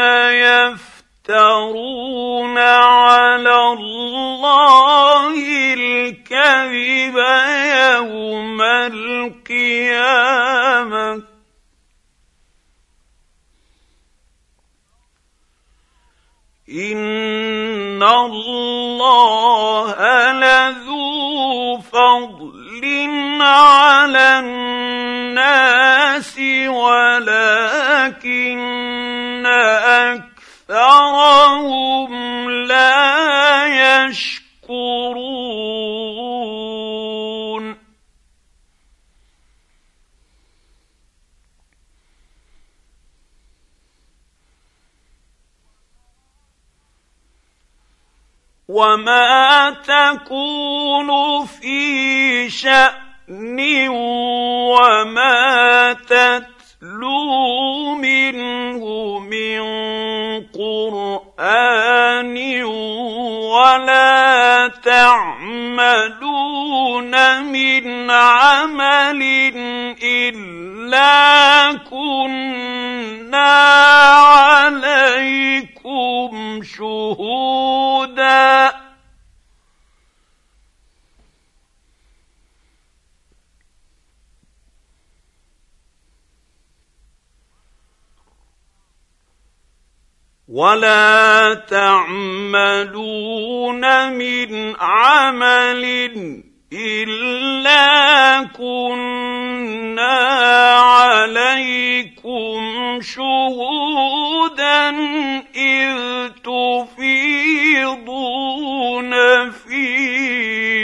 يفترون 1.27 2.57
على 2.57 3.55
الله 3.73 5.33
الكذب 5.73 7.17
يوم 7.95 8.61
القيامه 8.91 10.09
ان 16.69 18.03
الله 18.03 18.71
لذو 20.31 21.79
فضل 21.79 22.58
على 23.41 24.39
الناس 24.39 26.39
ولكن 26.67 28.59
أكثرهم 30.69 32.49
لا 32.49 34.07
يشكرون. 34.07 35.98
وما 48.69 49.69
تكون 49.83 51.45
في 51.45 52.49
شان 52.49 53.89
وما 54.69 55.93
تتلو 56.79 57.95
منه 57.95 58.83
من 59.19 59.61
قران 60.55 62.35
ولا 63.53 64.67
تعملون 64.83 66.33
من 67.43 68.11
عمل 68.11 69.23
الا 70.03 71.73
كنا 71.91 73.53
عليكم 74.69 76.31
شهودا 76.77 78.49
ولا 90.49 91.53
تعملون 91.69 93.03
من 94.13 94.75
عمل 94.79 95.85
الا 96.73 98.43
كنا 98.57 100.19
عليكم 100.79 102.61
شهودا 103.01 104.89
اذ 105.55 106.29
تفيضون 106.43 107.91
فيه. 109.51 110.78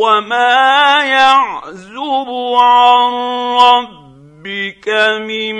وما 0.00 1.04
يعزب 1.04 2.28
عن 2.56 3.12
ربك 3.60 4.88
من 5.28 5.54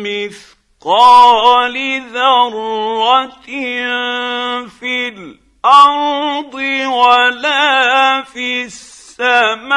مثقال 0.00 1.76
ذره 2.12 3.46
في 4.80 5.08
الأرض 5.08 6.54
ولا 6.88 8.22
في 8.22 8.62
السماء 8.62 9.70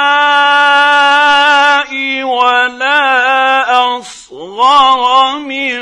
ولا 2.24 3.04
اصغر 3.98 5.38
من 5.40 5.80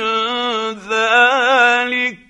ذلك 0.89 2.20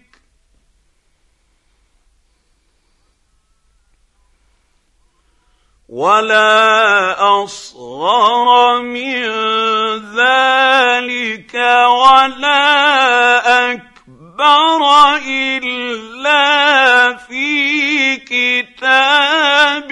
ولا 5.91 7.43
أصغر 7.43 8.81
من 8.81 9.27
ذلك 10.15 11.55
ولا 11.87 12.63
أكبر 13.71 15.15
إلا 15.27 17.17
في 17.17 18.15
كتاب 18.15 19.91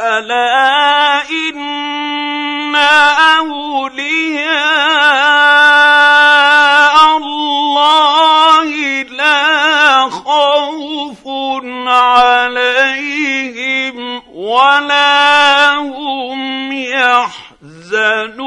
ألا 0.00 1.30
إن 1.30 2.74
أولياء 3.38 4.56
الله 7.16 8.64
لا 9.02 10.08
خوف 10.10 11.18
عليهم 11.86 13.16
ولا 14.34 15.76
هم 15.78 16.72
يحزنون. 16.72 18.40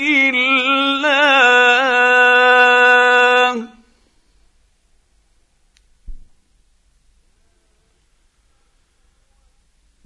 الله. 0.01 1.03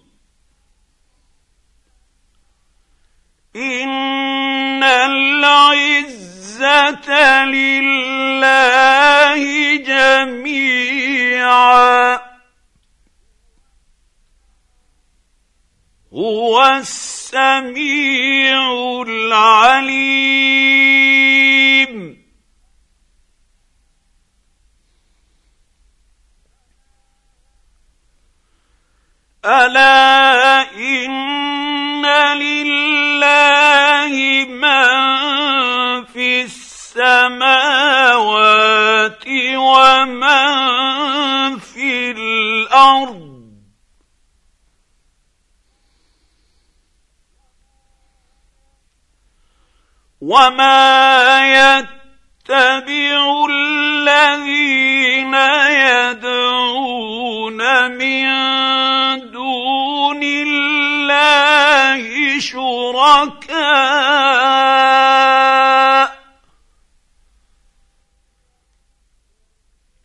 إن 3.56 4.84
العزة 4.84 6.24
لله 7.44 9.42
جميعا. 9.76 11.00
هو 16.14 16.76
السميع 16.78 18.72
العليم. 19.06 20.50
ألا 29.44 30.62
إن 30.76 32.06
لله 32.36 34.12
من 34.48 36.04
في 36.04 36.42
السماوات 36.42 37.40
ومن 39.56 41.58
في 41.58 42.10
الأرض. 42.10 43.30
وما 50.20 51.40
يتبع 51.46 53.46
الذين 53.50 55.34
يدعون 55.34 57.19
من 57.88 58.26
دون 59.30 60.22
الله 60.22 62.02
شركاء 62.40 63.60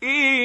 ان 0.02 0.36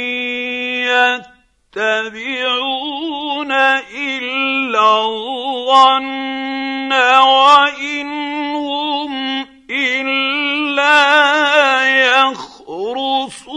يتبعون 1.76 3.52
الا 3.52 5.06
الظن 5.06 6.92
وان 6.94 8.08
هم 8.56 9.48
الا 9.70 11.02
يخرصون 12.22 13.52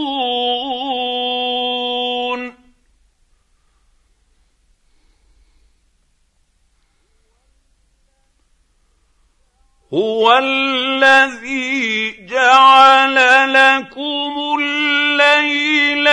هو 9.95 10.37
الذي 10.37 12.11
جعل 12.25 13.15
لكم 13.53 14.33
الليل 14.59 16.03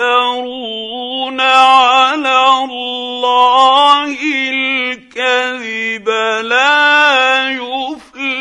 يفترون 0.00 1.40
على 1.40 2.64
الله 2.64 4.16
الكذب 4.50 6.08
لا 6.44 7.50
يفلحون. 7.50 8.40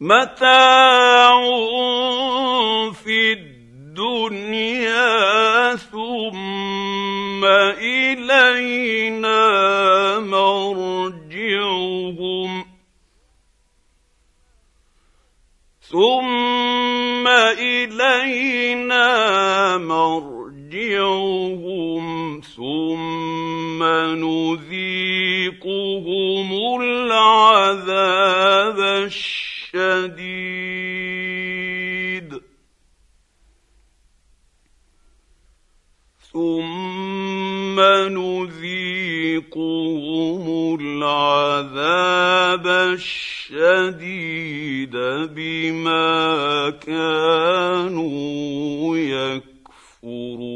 متاع 0.00 1.40
في 2.92 3.32
الدنيا 3.32 5.06
ثم 5.76 6.65
إلينا 7.78 9.40
مرجعهم. 10.18 11.16
ثم 15.80 17.28
إلينا 17.28 19.06
مرجعهم. 19.78 20.36
ثم 22.40 23.82
نذيقهم 24.14 24.92
العذاب 26.82 28.80
الشديد. 28.80 30.46
ثم 37.76 37.82
نذيقهم 38.08 39.66
العذاب 40.80 42.66
الشديد 43.46 44.16
بما 45.36 46.70
كانوا 46.70 48.16
يكفرون. 48.96 50.46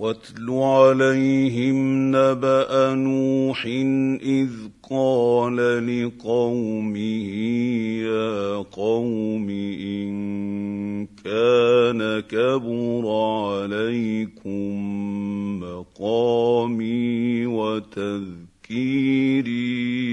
واتل 0.00 0.50
عليهم 0.50 1.76
نبأ 2.16 2.94
نوح 2.94 3.66
إذ 4.22 4.50
قال 4.90 5.56
لقومه 5.86 7.28
يا 8.00 8.56
قوم 8.56 9.50
إن 9.80 11.06
كان 11.24 12.20
كبر 12.20 13.08
عليكم 13.08 14.80
مقامي 15.60 17.46
وتذكيري 17.46 19.00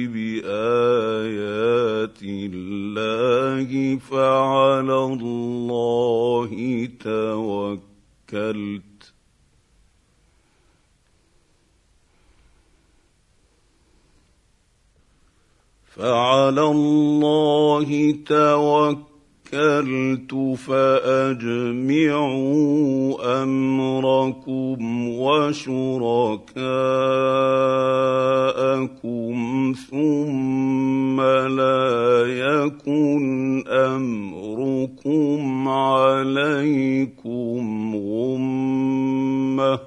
بآيات 0.08 1.68
الله 2.24 3.98
فعلى 3.98 5.04
الله 5.04 6.50
توكلت 7.00 8.97
فعلى 15.98 16.62
الله 16.62 18.16
توكلت 18.26 20.34
فأجمعوا 20.68 22.24
أمركم 23.43 25.10
وشركاءكم 25.10 26.58
ثم 29.91 31.22
لا 31.58 32.26
يكن 32.28 33.64
أمركم 33.68 35.68
عليكم 35.68 37.66
غمة. 37.95 39.87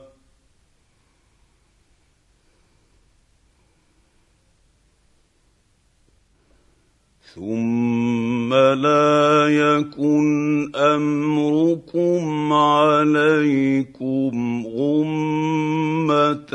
ثم 7.41 8.55
لا 8.55 9.49
يكن 9.49 10.71
أمركم 10.77 12.53
عليكم 12.53 14.33
غمة 14.77 16.53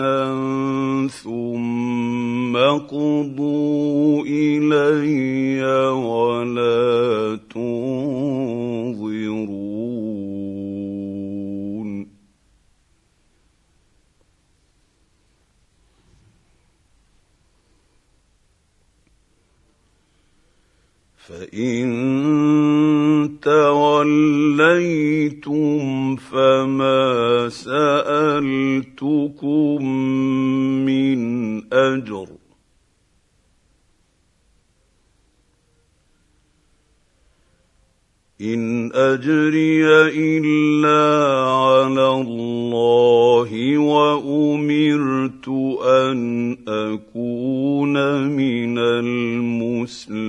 ثم 1.07 2.57
قضوا 2.87 4.23
إلي 4.27 5.65
ولا 5.89 7.39
تنظرون 7.49 7.94
فإن 21.27 21.87
توليتم 23.41 24.55
فما 26.15 27.49
سألتكم 27.49 29.05
من 30.85 31.19
أجر. 31.73 32.27
إن 38.41 38.91
أجري 38.91 39.85
إلا 40.11 41.35
على 41.49 42.07
الله 42.21 43.77
وأمرت 43.77 45.47
أن 45.81 46.57
أكون 46.67 48.27
من 48.27 48.77
المسلمين. 48.77 50.25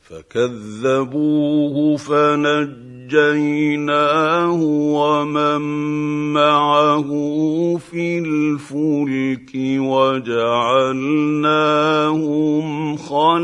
فكذبوه 0.00 1.96
فنجوا 1.96 2.87
ونجيناه 3.08 4.60
ومن 4.62 5.62
معه 6.32 7.10
في 7.90 8.18
الفلك 8.18 9.50
وجعلناهم 9.80 11.06
خلائف 12.96 13.34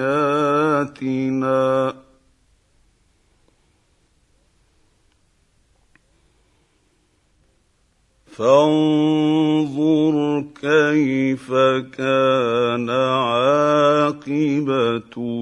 فانظر 8.36 10.16
كيف 10.60 11.52
كان 11.98 12.90
عاقبة 12.90 14.24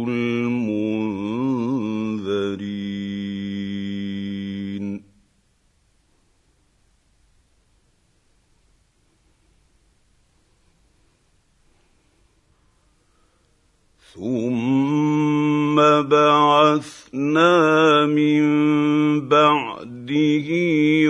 المنذرين. 0.08 0.92
ثم 14.22 15.74
بعثنا 16.02 17.56
من 18.06 18.42
بعده 19.28 20.48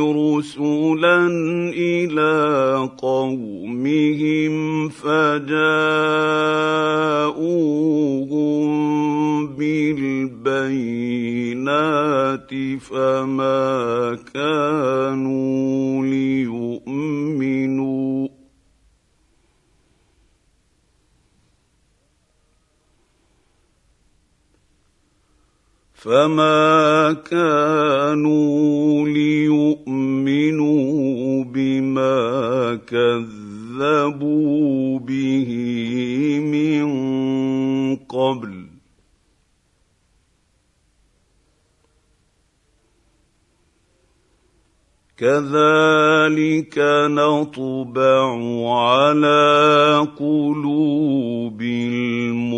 رسلا 0.01 1.27
إلى 1.77 2.89
قومهم 2.99 4.89
فجاءوهم 4.89 5.43
بالبينات 9.47 10.91
فما 12.81 14.19
كانوا 14.35 16.07
ليؤمنوا 16.07 17.23
فما 26.03 27.13
كانوا 27.31 29.09
ليؤمنوا 29.09 30.75
بما 31.45 32.75
كذبوا 32.87 34.19
به 34.99 35.51
من 36.43 36.87
قبل 37.97 38.67
كذلك 45.17 46.79
نطبع 47.11 48.25
على 48.75 50.09
قلوب 50.19 51.63
المعتدين 51.63 52.53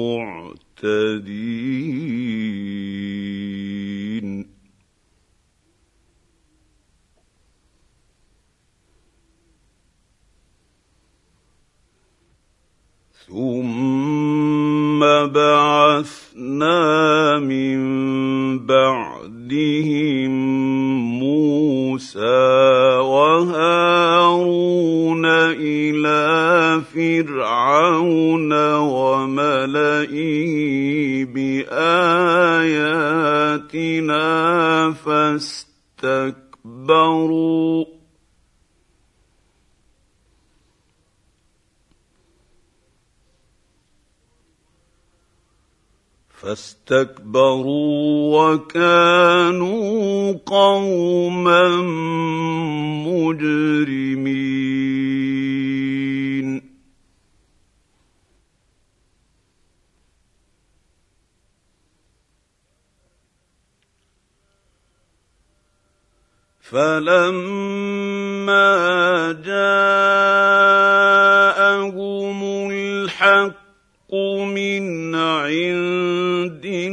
ثم 13.35 15.01
بعثنا 15.26 16.78
من 17.39 17.78
بعدهم 18.66 20.30
موسى 21.18 22.47
وهارون 23.03 24.45
إلى 25.26 26.82
فرعون 26.95 28.53
وملئه 28.74 30.45
باياتنا 31.35 32.05
فاستكبروا 35.05 36.45
فاستكبروا 46.45 48.37
وكانوا 48.53 50.33
قوما 50.47 51.69
مجرمين. 53.09 54.35
فلما 66.61 67.73
جاءهم 69.45 70.31
الحق 72.71 73.64
من 74.12 75.14
عندنا 75.14 76.93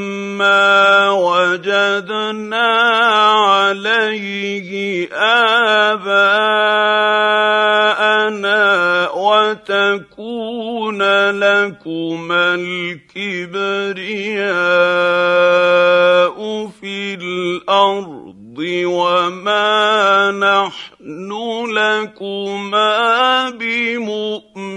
وجدنا 1.11 2.69
عليه 3.47 5.09
آباءنا 5.87 6.27
وتكون 9.11 11.03
لكما 11.31 12.55
الكبرياء 12.55 13.47
في 16.81 17.15
الأرض. 17.15 18.36
وما 18.59 20.31
نحن 20.31 21.31
لكما 21.71 23.51
بمؤمنين. 23.51 24.77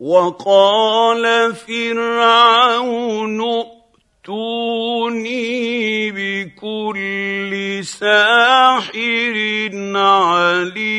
وقال 0.00 1.54
فرعون 1.54 3.40
فأتوني 4.26 6.10
بكل 6.10 7.80
ساحر 7.84 9.36
عليم. 9.96 10.96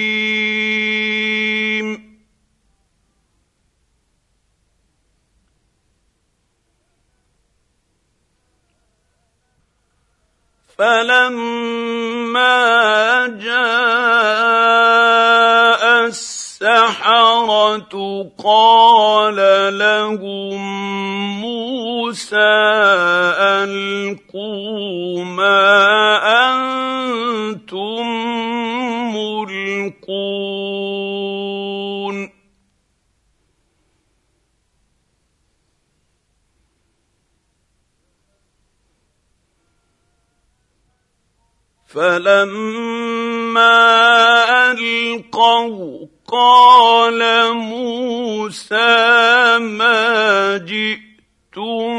فلما 10.77 12.47
جاء 13.27 13.57
السحرة 16.57 17.93
قال 18.43 19.37
لهم 19.77 20.57
موسى 21.41 22.35
ألقوا 23.61 25.23
ما 25.23 26.17
أنتم 26.49 28.05
ملقون. 29.13 30.57
فلما 41.87 43.77
ألقوا 44.71 46.16
قال 46.27 47.23
موسى 47.53 48.77
ما 49.59 50.57
جئتم 50.57 51.89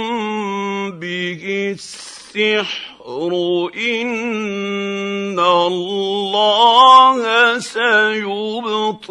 به 1.01 1.73
السحر 1.73 2.89
إن 3.77 5.39
الله 5.39 7.19
سيبطله. 7.59 9.09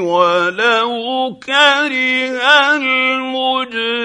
ولو 0.00 1.40
كره 1.42 2.36
المجرمون. 2.76 3.96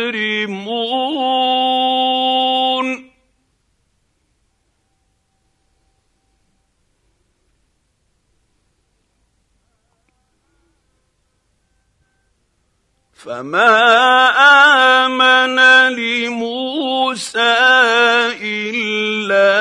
فما 13.14 13.70
امن 15.06 15.60
لموسى 15.94 17.40
الا 18.42 19.52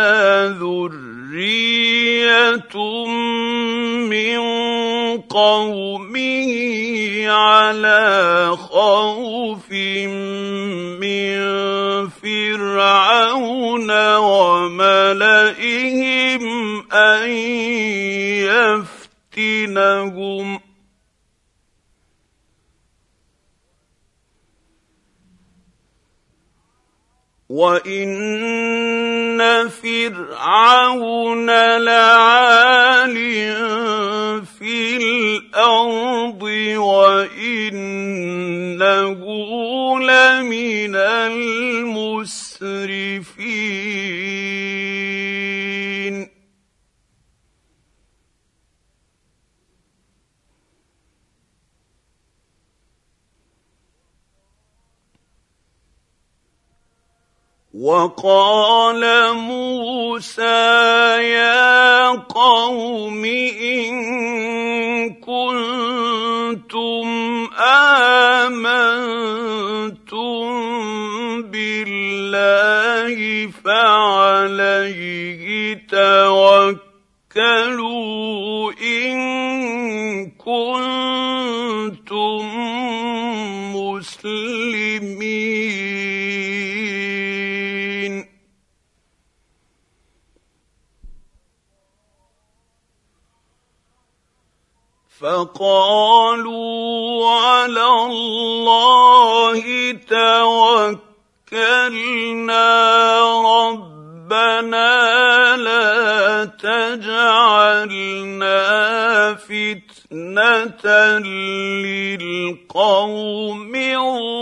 ذريه 1.30 2.74
من 4.10 4.40
قومه 5.20 6.50
على 7.28 8.56
خوف 8.56 9.70
من 11.00 11.38
فرعون 12.08 13.90
وملئهم 14.16 15.22
ان 16.92 17.30
يفتنهم 19.36 20.69
وان 27.50 29.42
فرعون 29.68 31.46
لعال 31.78 33.14
في 34.58 34.96
الأرض 34.96 36.42
وانه 36.78 37.60
لمن 40.00 40.94
المسرفين 40.96 42.10
وقال 57.80 59.02
موسى 59.32 60.44
يا 61.32 62.08
قوم 62.28 63.24
إن 63.24 63.94
كنتم 65.16 67.08
آمنتم 68.44 69.00
بالله 71.42 73.16
فعليه 73.64 75.48
توكلوا 77.32 77.72
إن 78.82 79.16
كنتم 80.36 81.00
مسلمين. 83.74 85.10
فقالوا 95.20 96.80
على 97.30 97.86
الله 98.06 99.92
توكلنا 101.50 101.80
ربنا 103.60 104.90
لا 105.56 106.44
تجعلنا 106.44 107.34
فتنة 109.34 110.84
للقوم 112.16 113.74
الظالمين. 113.76 114.40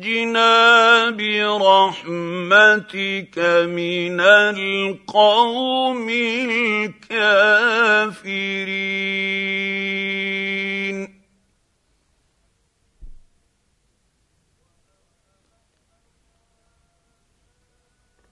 ونجنا 0.00 1.10
برحمتك 1.10 2.08
من 3.68 4.20
القوم 4.20 6.08
الكافرين 7.10 7.60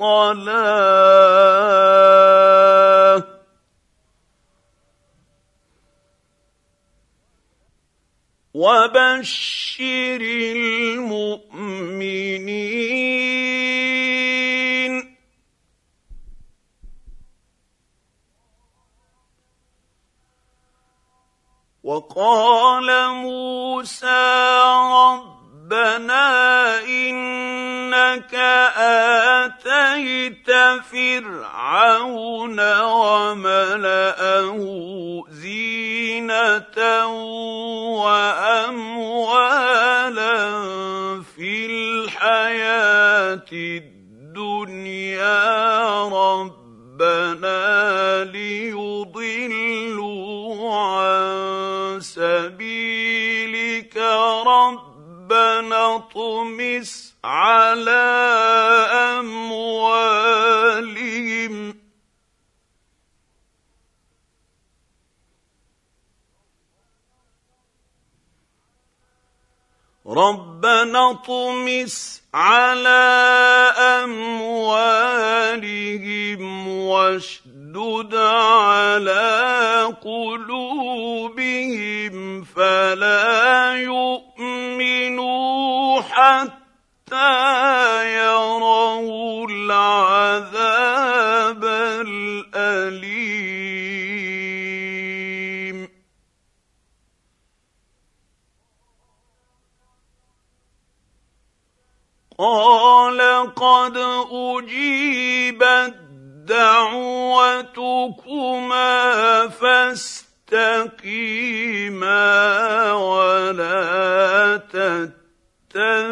الصلاة. 0.00 0.80
وبشر 8.54 10.20
المؤمنين. 10.20 11.60
وقال 21.84 22.88
موسى 23.12 24.36
ربنا 24.92 26.39
إنك 28.10 28.34
آتيت 29.54 30.50
فرعون 30.90 32.60
وملأه 32.80 34.58
زينة 35.30 36.78
وأموالا 38.02 38.90
في 41.36 41.66
الحياة 41.66 43.50
الدنيا. 43.52 44.98
ربنا 46.04 47.64
ليضلوا 48.24 49.30
عن 50.74 52.00
سبيلك. 52.00 53.96
ربنا 54.46 55.96
اطمس 55.96 56.99
على 57.24 57.92
أموالهم. 59.18 60.40
ربنا 70.06 71.10
اطمس 71.10 72.22
على 72.34 72.90
أموالهم 74.04 75.20
واشدد 76.68 78.14
على 78.14 79.28
قلوبهم 80.02 81.34
فلا 82.44 83.74
يؤمنوا 83.74 85.20
حتى 86.00 86.59
يروا 87.12 89.46
العذاب 89.50 91.64
الأليم. 91.64 93.20
قال 102.38 103.20
قد 103.54 103.96
أجيبت 104.32 105.94
دعوتكما 106.48 107.38
فاستقيما 109.48 110.32
ولا 112.92 114.56
تتبعان 115.70 116.10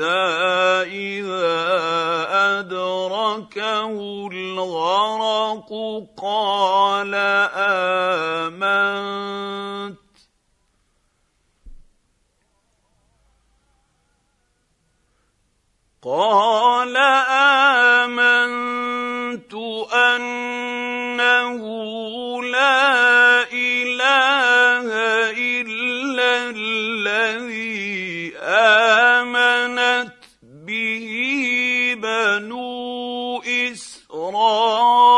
إذا 0.00 1.56
أدركه 2.60 4.28
الغرق 4.32 5.70
قال 6.22 7.14
آمنت. 8.54 9.96
قال 16.06 16.96
آمنت 18.06 19.54
أنه 19.94 21.62
لا 22.42 23.42
إله 23.52 24.86
إلا 25.34 26.50
الذي 26.50 28.05
آمنت 28.46 30.12
به 30.42 31.96
بنو 32.02 33.40
إسرائيل. 33.72 35.15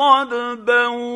ولقد 0.00 0.28
بوأنا 0.64 1.13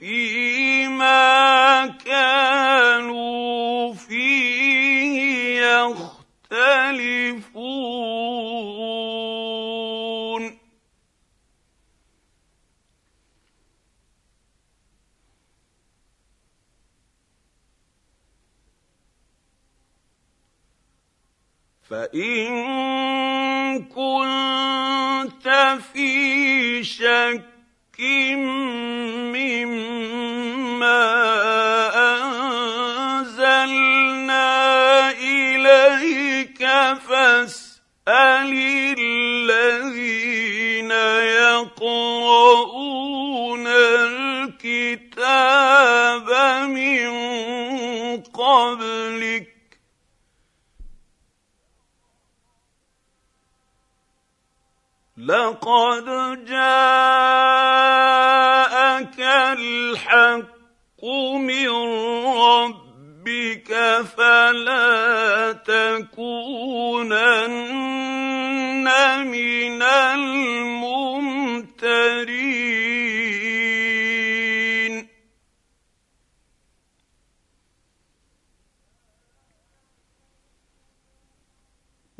فيما 0.00 1.86
كانوا 2.04 3.94
فيه 3.94 5.20
يختلفون 5.60 7.10
فان 21.82 23.09
في 26.00 26.84
شك 26.84 28.00
مما 29.34 29.90
أنزلنا 33.20 34.40
إليك 35.10 36.62
فاسأل 37.08 38.52
الذين 38.98 40.59
لقد 55.30 56.06
جاءك 56.44 57.70
الحق 59.58 61.04
من 61.38 61.70
ربك 62.26 63.70
فلا 64.16 65.52
تكونن 65.52 66.46
من 69.26 69.82
الممترين. 69.82 70.60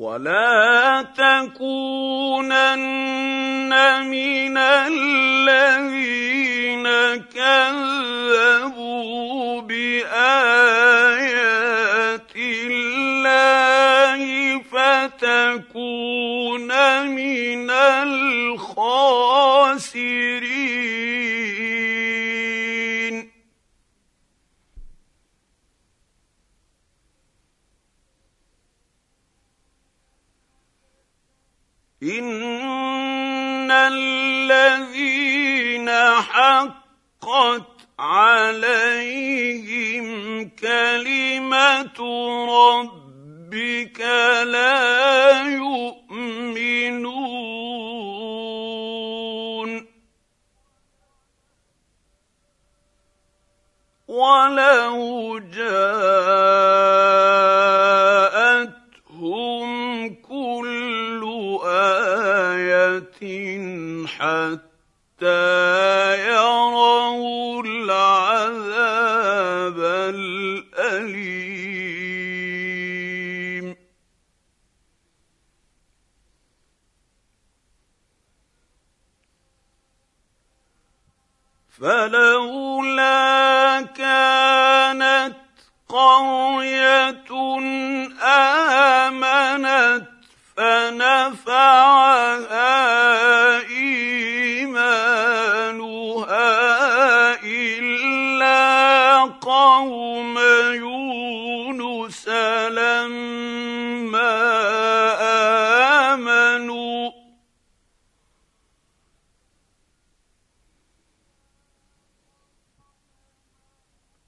ولا 0.00 1.04
تكونن 1.12 1.68
من 4.08 4.56
الذين 4.56 6.06
كذبوا 7.36 8.80
بايات 9.60 10.00
الله 12.36 14.20
فتكون 14.72 15.90
من 17.08 17.70
الخاسرين 17.70 19.20
ان 32.02 33.70
الذين 33.70 35.90
حقت 36.20 37.66
عليهم 37.98 40.06
كلمه 40.48 41.98
ربك 42.48 44.00
لا 44.46 45.42
يؤمنون 45.42 45.90
ولو 54.08 55.38
جاءتهم 55.38 56.00
حتى 64.08 65.26
يروا 66.28 67.62
العذاب 67.62 68.90
الأليم. 70.14 71.40
فلولا 81.80 83.20
كانت 83.80 85.36
قرية 85.88 87.32
آمنت 88.22 90.19
فنفعها 90.60 92.50
إيمانها 93.68 94.60
إلا 97.44 99.22
قوم 99.40 100.38
يونس 100.74 102.28
لما 102.68 103.08
آمنوا. 106.12 107.10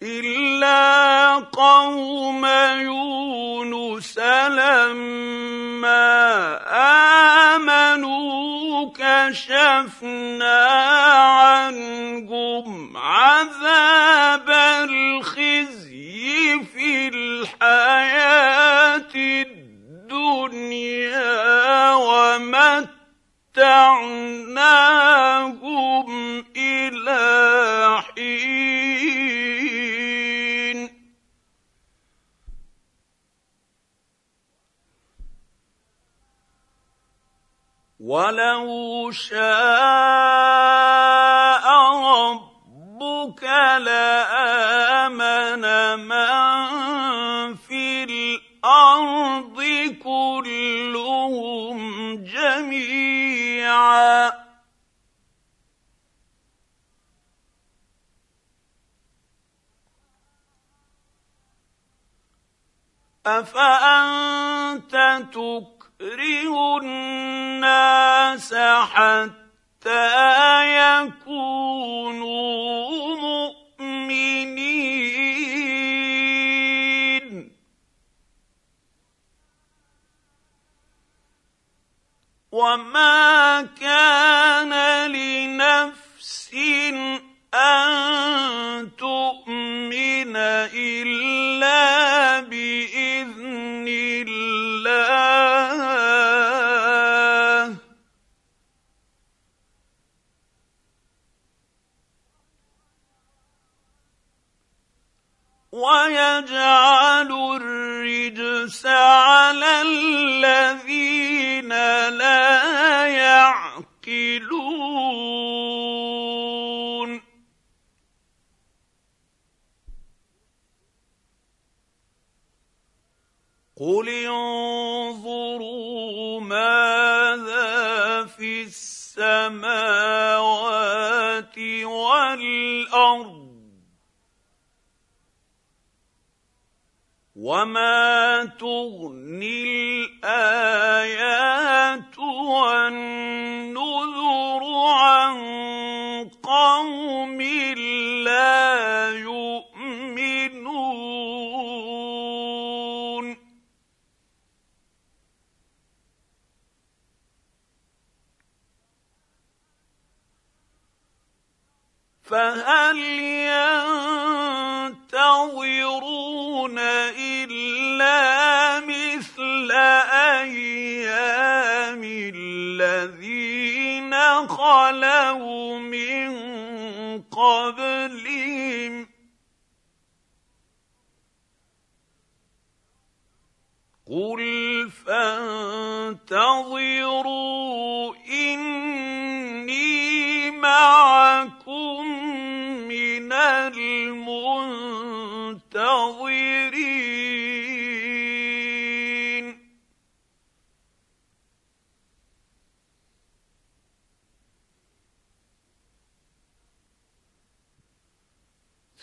إلا 0.03 1.35
قوم 1.35 2.47
يونس 2.47 3.12
لما 4.87 6.59
آمنوا 7.57 8.91
كشفنا 8.95 10.67
عنهم 11.21 12.97
عذاب 12.97 14.51
الخزي 14.51 15.32
شاء 39.13 39.62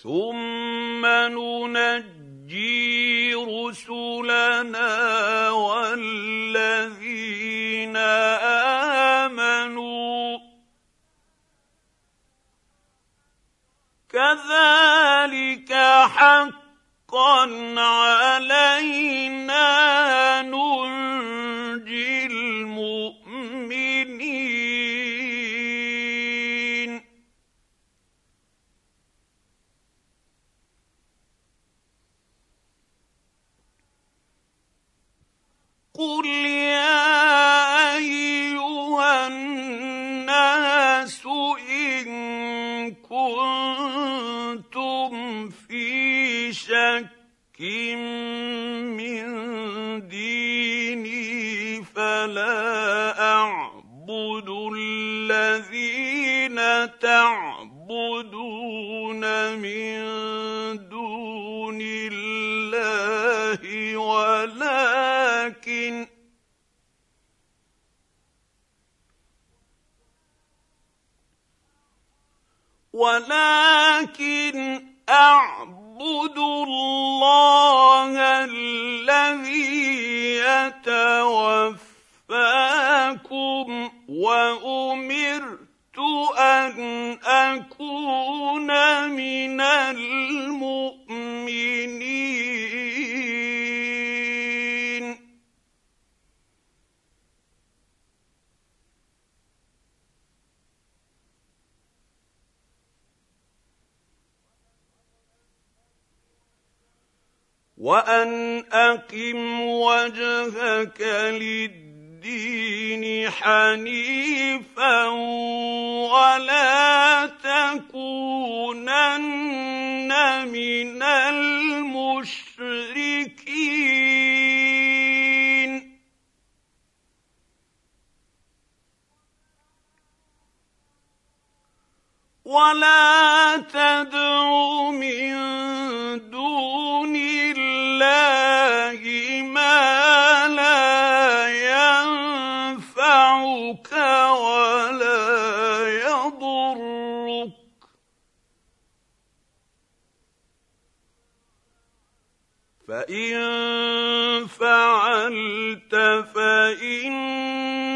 ثم 0.04 1.06
ننجي 1.06 3.36
رسلنا 3.36 5.50
والذين 5.50 7.98
آمنوا. 9.28 10.40
كذلك 14.10 15.74
حقا 16.06 17.46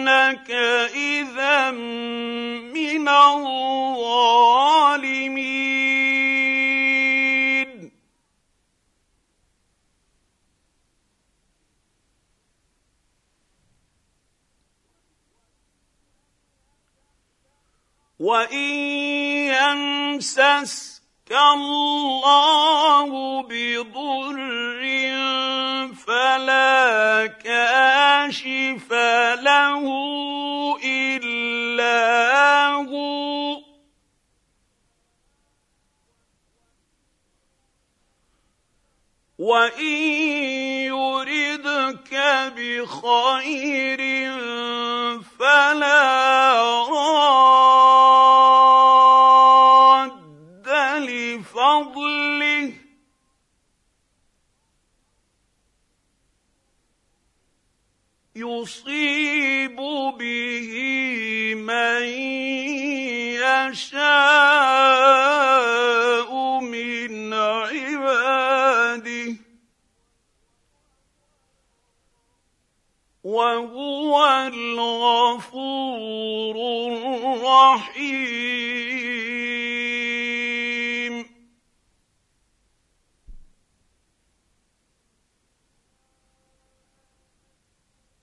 إنك 0.08 0.52
إذا 0.96 1.72
من 1.72 3.08
الظالمين. 3.08 4.44
وإن 18.20 18.70
يمسسك 19.52 21.32
الله 21.32 23.42
بضر 23.44 24.40
فلا 26.08 27.28
كاشف 27.28 28.92
له 29.42 29.84
الا 30.84 32.68
هو 32.72 33.58
وان 39.40 39.84
يردك 40.92 42.14
بخير 42.56 44.02
فلا 45.40 46.54
رأى 46.90 48.43
يصيب 58.36 59.76
به 60.20 60.72
من 61.56 62.04
يشاء 63.44 64.20
من 66.60 67.34
عباده. 67.34 69.36
وهو 73.24 74.26
الغفور 74.54 76.56
الرحيم. 76.88 78.44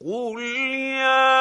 قل 0.01 0.40
يا 0.97 1.36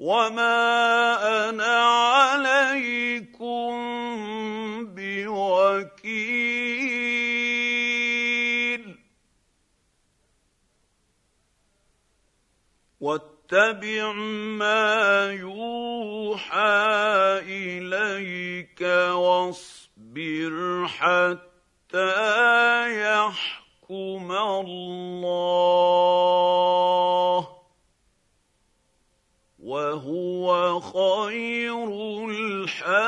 وما 0.00 1.48
أنا 1.48 1.76
عليكم 1.82 3.72
بوكيل. 4.84 6.52
واتبع 13.52 14.12
ما 14.12 15.32
يوحى 15.32 16.56
إليك 17.44 18.80
واصبر 19.12 20.86
حتى 20.88 22.12
يحكم 23.02 24.32
الله 24.32 25.08
وهو 29.58 30.80
خير 30.80 31.84
الحاكمين. 32.30 33.02